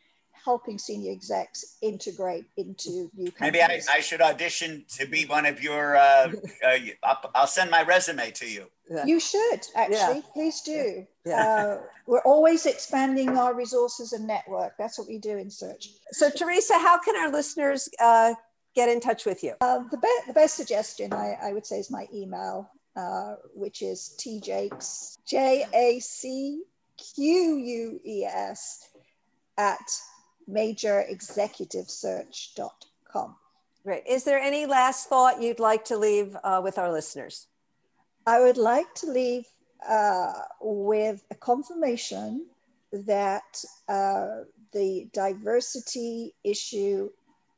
helping 0.48 0.78
senior 0.78 1.12
execs 1.12 1.76
integrate 1.82 2.46
into 2.56 3.10
new 3.14 3.30
companies. 3.30 3.40
Maybe 3.40 3.60
I, 3.60 3.80
I 3.96 4.00
should 4.00 4.22
audition 4.22 4.82
to 4.96 5.06
be 5.06 5.26
one 5.26 5.44
of 5.44 5.62
your. 5.62 5.96
Uh, 5.96 6.32
uh, 6.66 6.78
I'll, 7.02 7.30
I'll, 7.34 7.46
send 7.46 7.70
my 7.70 7.82
resume 7.82 8.30
to 8.30 8.46
you. 8.50 8.64
Yeah. 8.90 9.04
You 9.04 9.20
should 9.20 9.60
actually. 9.76 10.22
Yeah. 10.24 10.32
Please 10.32 10.62
do. 10.62 11.06
Yeah. 11.26 11.42
Uh, 11.44 11.82
we're 12.06 12.22
always 12.32 12.64
expanding 12.64 13.36
our 13.36 13.52
resources 13.54 14.14
and 14.14 14.26
network. 14.26 14.72
That's 14.78 14.98
what 14.98 15.06
we 15.06 15.18
do 15.18 15.36
in 15.36 15.50
search. 15.50 15.90
So, 16.12 16.30
Teresa, 16.30 16.78
how 16.78 16.96
can 16.98 17.14
our 17.14 17.30
listeners 17.30 17.90
uh, 18.00 18.32
get 18.74 18.88
in 18.88 19.00
touch 19.00 19.26
with 19.26 19.44
you? 19.44 19.52
Uh, 19.60 19.80
the, 19.90 19.98
be- 19.98 20.24
the 20.28 20.32
best 20.32 20.54
suggestion 20.56 21.12
I, 21.12 21.36
I 21.42 21.52
would 21.52 21.66
say 21.66 21.76
is 21.76 21.90
my 21.90 22.06
email, 22.14 22.70
uh, 22.96 23.34
which 23.54 23.82
is 23.82 23.98
tjacques, 24.18 25.18
J 25.26 25.66
A 25.74 26.00
C 26.00 26.62
Q 26.96 27.22
U 27.58 28.00
E 28.06 28.24
S, 28.24 28.88
at 29.58 29.90
majorexecutivesearch.com. 30.48 33.36
Great. 33.84 34.06
Is 34.06 34.24
there 34.24 34.38
any 34.38 34.64
last 34.66 35.08
thought 35.08 35.42
you'd 35.42 35.60
like 35.60 35.84
to 35.86 35.96
leave 35.96 36.36
uh, 36.44 36.60
with 36.62 36.76
our 36.78 36.92
listeners? 36.92 37.46
I 38.26 38.40
would 38.40 38.58
like 38.58 38.92
to 38.96 39.10
leave 39.10 39.46
uh, 39.88 40.32
with 40.60 41.24
a 41.30 41.34
confirmation 41.34 42.44
that 42.92 43.64
uh, 43.88 44.42
the 44.72 45.08
diversity 45.12 46.34
issue 46.44 47.10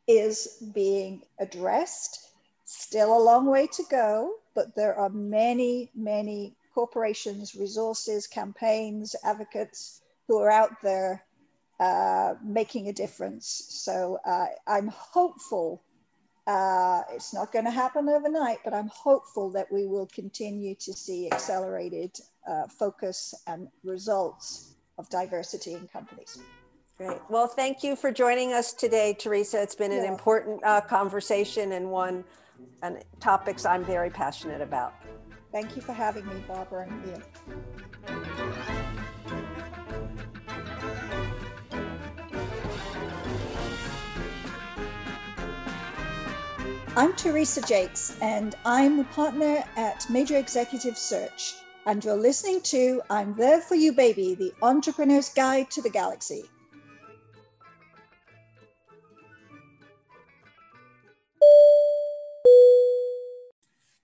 is 0.06 0.62
being 0.74 1.22
addressed. 1.38 2.30
Still 2.64 3.16
a 3.16 3.22
long 3.22 3.46
way 3.46 3.66
to 3.68 3.82
go, 3.90 4.34
but 4.54 4.74
there 4.76 4.94
are 4.94 5.08
many, 5.08 5.90
many 5.94 6.54
corporations, 6.74 7.54
resources, 7.54 8.26
campaigns, 8.26 9.16
advocates 9.24 10.02
who 10.26 10.38
are 10.38 10.50
out 10.50 10.80
there 10.82 11.24
uh, 11.80 12.34
making 12.44 12.88
a 12.88 12.92
difference. 12.92 13.64
So 13.70 14.18
uh, 14.26 14.46
I'm 14.66 14.88
hopeful. 14.88 15.82
Uh, 16.46 17.02
it's 17.12 17.32
not 17.32 17.52
going 17.52 17.64
to 17.64 17.70
happen 17.70 18.08
overnight, 18.08 18.58
but 18.64 18.74
I'm 18.74 18.88
hopeful 18.88 19.50
that 19.52 19.72
we 19.72 19.86
will 19.86 20.06
continue 20.06 20.74
to 20.74 20.92
see 20.92 21.30
accelerated 21.32 22.12
uh, 22.46 22.66
focus 22.68 23.34
and 23.46 23.68
results 23.82 24.74
of 24.98 25.08
diversity 25.08 25.72
in 25.74 25.88
companies. 25.88 26.38
Great. 26.98 27.16
Well, 27.30 27.46
thank 27.46 27.82
you 27.82 27.96
for 27.96 28.12
joining 28.12 28.52
us 28.52 28.74
today, 28.74 29.16
Teresa. 29.18 29.62
It's 29.62 29.74
been 29.74 29.92
an 29.92 30.04
Yeah. 30.04 30.12
important 30.12 30.62
uh, 30.62 30.82
conversation 30.82 31.72
and 31.72 31.90
one 31.90 32.24
and 32.82 33.02
topics 33.20 33.64
I'm 33.64 33.84
very 33.84 34.10
passionate 34.10 34.60
about. 34.60 34.92
Thank 35.50 35.76
you 35.76 35.82
for 35.82 35.92
having 35.92 36.26
me, 36.26 36.44
Barbara 36.46 36.88
and 36.88 37.08
Ian. 37.08 38.79
I'm 46.96 47.14
Teresa 47.14 47.62
Jacques, 47.62 48.16
and 48.20 48.56
I'm 48.64 48.98
a 48.98 49.04
partner 49.04 49.62
at 49.76 50.10
Major 50.10 50.36
Executive 50.38 50.98
Search. 50.98 51.54
And 51.86 52.04
you're 52.04 52.16
listening 52.16 52.60
to 52.62 53.00
I'm 53.08 53.32
There 53.36 53.60
For 53.60 53.76
You 53.76 53.92
Baby, 53.92 54.34
the 54.34 54.52
entrepreneur's 54.60 55.28
guide 55.28 55.70
to 55.70 55.82
the 55.82 55.88
galaxy. 55.88 56.42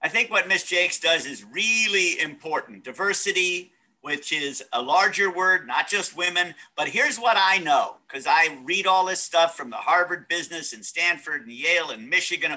I 0.00 0.08
think 0.08 0.30
what 0.30 0.46
Miss 0.46 0.62
Jacques 0.62 1.00
does 1.02 1.26
is 1.26 1.42
really 1.42 2.20
important. 2.20 2.84
Diversity, 2.84 3.72
which 4.06 4.30
is 4.30 4.62
a 4.72 4.80
larger 4.80 5.32
word, 5.32 5.66
not 5.66 5.88
just 5.88 6.16
women. 6.16 6.54
But 6.76 6.86
here's 6.86 7.18
what 7.18 7.36
I 7.36 7.58
know 7.58 7.96
because 8.06 8.24
I 8.24 8.56
read 8.62 8.86
all 8.86 9.04
this 9.04 9.20
stuff 9.20 9.56
from 9.56 9.68
the 9.68 9.76
Harvard 9.76 10.28
Business 10.28 10.72
and 10.72 10.84
Stanford 10.84 11.42
and 11.42 11.50
Yale 11.50 11.90
and 11.90 12.08
Michigan. 12.08 12.56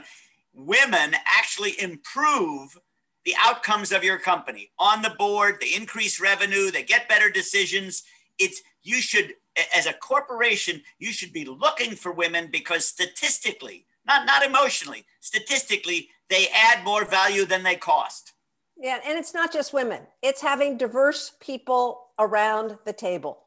Women 0.53 1.15
actually 1.25 1.73
improve 1.81 2.77
the 3.25 3.33
outcomes 3.39 3.91
of 3.91 4.03
your 4.03 4.19
company 4.19 4.69
on 4.77 5.01
the 5.01 5.15
board, 5.17 5.55
they 5.59 5.73
increase 5.75 6.21
revenue, 6.21 6.69
they 6.69 6.83
get 6.83 7.09
better 7.09 7.31
decisions. 7.31 8.03
It's 8.37 8.61
you 8.83 9.01
should, 9.01 9.33
as 9.75 9.87
a 9.87 9.93
corporation, 9.93 10.83
you 10.99 11.11
should 11.11 11.33
be 11.33 11.45
looking 11.45 11.95
for 11.95 12.11
women 12.11 12.49
because 12.51 12.85
statistically, 12.85 13.87
not, 14.05 14.27
not 14.27 14.45
emotionally, 14.45 15.03
statistically, 15.19 16.09
they 16.29 16.47
add 16.53 16.85
more 16.85 17.05
value 17.05 17.45
than 17.45 17.63
they 17.63 17.75
cost. 17.75 18.33
Yeah, 18.81 18.99
and 19.05 19.19
it's 19.19 19.33
not 19.33 19.51
just 19.51 19.73
women, 19.73 20.03
it's 20.21 20.41
having 20.41 20.77
diverse 20.77 21.33
people 21.41 22.07
around 22.17 22.77
the 22.85 22.93
table. 22.93 23.39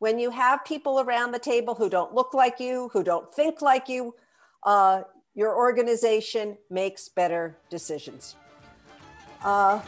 When 0.00 0.18
you 0.18 0.30
have 0.30 0.64
people 0.64 1.00
around 1.00 1.30
the 1.32 1.38
table 1.38 1.74
who 1.74 1.88
don't 1.88 2.14
look 2.14 2.34
like 2.34 2.58
you, 2.58 2.90
who 2.92 3.04
don't 3.04 3.32
think 3.34 3.62
like 3.62 3.88
you, 3.88 4.14
uh, 4.64 5.02
your 5.34 5.56
organization 5.56 6.56
makes 6.70 7.08
better 7.08 7.58
decisions. 7.70 8.34
Uh, 9.44 9.80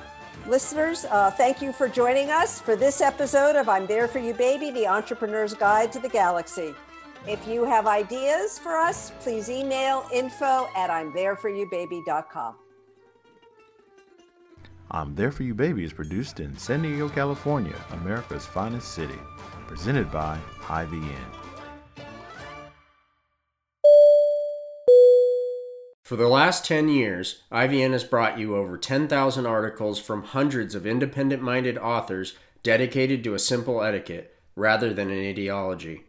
listeners, 0.47 1.05
uh, 1.07 1.31
thank 1.31 1.61
you 1.61 1.73
for 1.73 1.89
joining 1.89 2.31
us 2.31 2.61
for 2.61 2.77
this 2.77 3.01
episode 3.01 3.57
of 3.57 3.69
I'm 3.69 3.87
There 3.87 4.07
For 4.07 4.21
You 4.21 4.35
Baby, 4.35 4.71
the 4.71 4.87
Entrepreneur's 4.87 5.55
Guide 5.55 5.91
to 5.93 5.99
the 5.99 6.09
Galaxy. 6.09 6.75
If 7.27 7.47
you 7.49 7.65
have 7.65 7.87
ideas 7.87 8.59
for 8.59 8.77
us, 8.77 9.11
please 9.21 9.49
email 9.49 10.07
info 10.13 10.69
at 10.77 10.91
I'm 10.91 11.13
I'm 14.95 15.15
There 15.15 15.33
For 15.33 15.43
You 15.43 15.55
Baby 15.55 15.85
is 15.85 15.93
produced 15.95 16.39
in 16.39 16.55
San 16.59 16.83
Diego, 16.83 17.09
California, 17.09 17.75
America's 17.93 18.45
finest 18.45 18.93
city. 18.93 19.19
Presented 19.67 20.13
by 20.13 20.39
IVN. 20.65 21.17
For 26.03 26.17
the 26.17 26.29
last 26.29 26.67
10 26.67 26.91
years, 26.91 27.41
IVN 27.51 27.93
has 27.93 28.05
brought 28.05 28.39
you 28.39 28.55
over 28.55 28.77
10,000 28.77 29.47
articles 29.47 29.99
from 29.99 30.25
hundreds 30.25 30.75
of 30.75 30.87
independent 30.87 31.43
minded 31.43 31.79
authors 31.79 32.37
dedicated 32.63 33.25
to 33.25 33.33
a 33.33 33.39
simple 33.39 33.83
etiquette 33.83 34.37
rather 34.57 34.93
than 34.93 35.09
an 35.11 35.25
ideology. 35.27 36.05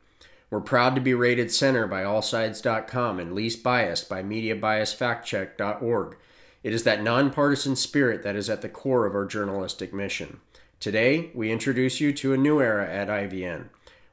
We're 0.50 0.60
proud 0.60 0.94
to 0.96 1.02
be 1.02 1.14
rated 1.14 1.54
center 1.54 1.88
by 1.88 2.04
AllSides.com 2.04 3.18
and 3.18 3.32
least 3.32 3.64
biased 3.64 4.10
by 4.10 4.24
MediaBiasFactCheck.org. 4.24 6.18
It 6.64 6.74
is 6.74 6.84
that 6.84 7.04
nonpartisan 7.04 7.76
spirit 7.76 8.24
that 8.24 8.38
is 8.38 8.50
at 8.50 8.62
the 8.62 8.70
core 8.70 9.06
of 9.06 9.14
our 9.14 9.26
journalistic 9.26 9.94
mission. 9.94 10.40
Today, 10.80 11.30
we 11.34 11.52
introduce 11.52 12.00
you 12.00 12.14
to 12.14 12.34
a 12.34 12.38
new 12.38 12.62
era 12.62 12.90
at 12.90 13.10
IVN. 13.10 13.66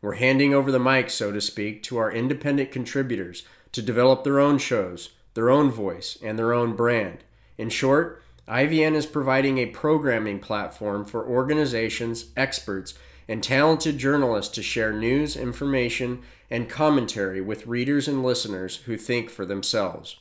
We're 0.02 0.14
handing 0.14 0.52
over 0.54 0.72
the 0.72 0.78
mic, 0.78 1.10
so 1.10 1.30
to 1.30 1.40
speak, 1.40 1.82
to 1.84 1.98
our 1.98 2.10
independent 2.10 2.72
contributors 2.72 3.44
to 3.72 3.82
develop 3.82 4.24
their 4.24 4.40
own 4.40 4.58
shows, 4.58 5.10
their 5.34 5.50
own 5.50 5.70
voice, 5.70 6.18
and 6.22 6.38
their 6.38 6.52
own 6.52 6.74
brand. 6.74 7.24
In 7.56 7.70
short, 7.70 8.22
IVN 8.48 8.94
is 8.94 9.06
providing 9.06 9.58
a 9.58 9.66
programming 9.66 10.40
platform 10.40 11.04
for 11.04 11.26
organizations, 11.26 12.26
experts, 12.36 12.94
and 13.28 13.42
talented 13.44 13.98
journalists 13.98 14.54
to 14.54 14.62
share 14.62 14.92
news, 14.92 15.36
information, 15.36 16.22
and 16.50 16.68
commentary 16.68 17.40
with 17.40 17.66
readers 17.66 18.08
and 18.08 18.24
listeners 18.24 18.76
who 18.86 18.96
think 18.96 19.30
for 19.30 19.46
themselves. 19.46 20.19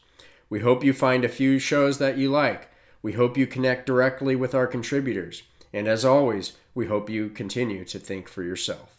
We 0.50 0.62
hope 0.62 0.84
you 0.84 0.94
find 0.94 1.24
a 1.24 1.30
few 1.30 1.60
shows 1.60 2.00
that 2.00 2.18
you 2.18 2.30
like. 2.30 2.70
We 3.02 3.14
hope 3.14 3.38
you 3.38 3.48
connect 3.48 3.86
directly 3.86 4.36
with 4.36 4.56
our 4.56 4.68
contributors. 4.68 5.44
And 5.72 5.88
as 5.88 6.04
always, 6.04 6.54
we 6.74 6.88
hope 6.88 7.10
you 7.10 7.30
continue 7.30 7.86
to 7.86 8.00
think 8.00 8.28
for 8.28 8.44
yourself. 8.44 8.99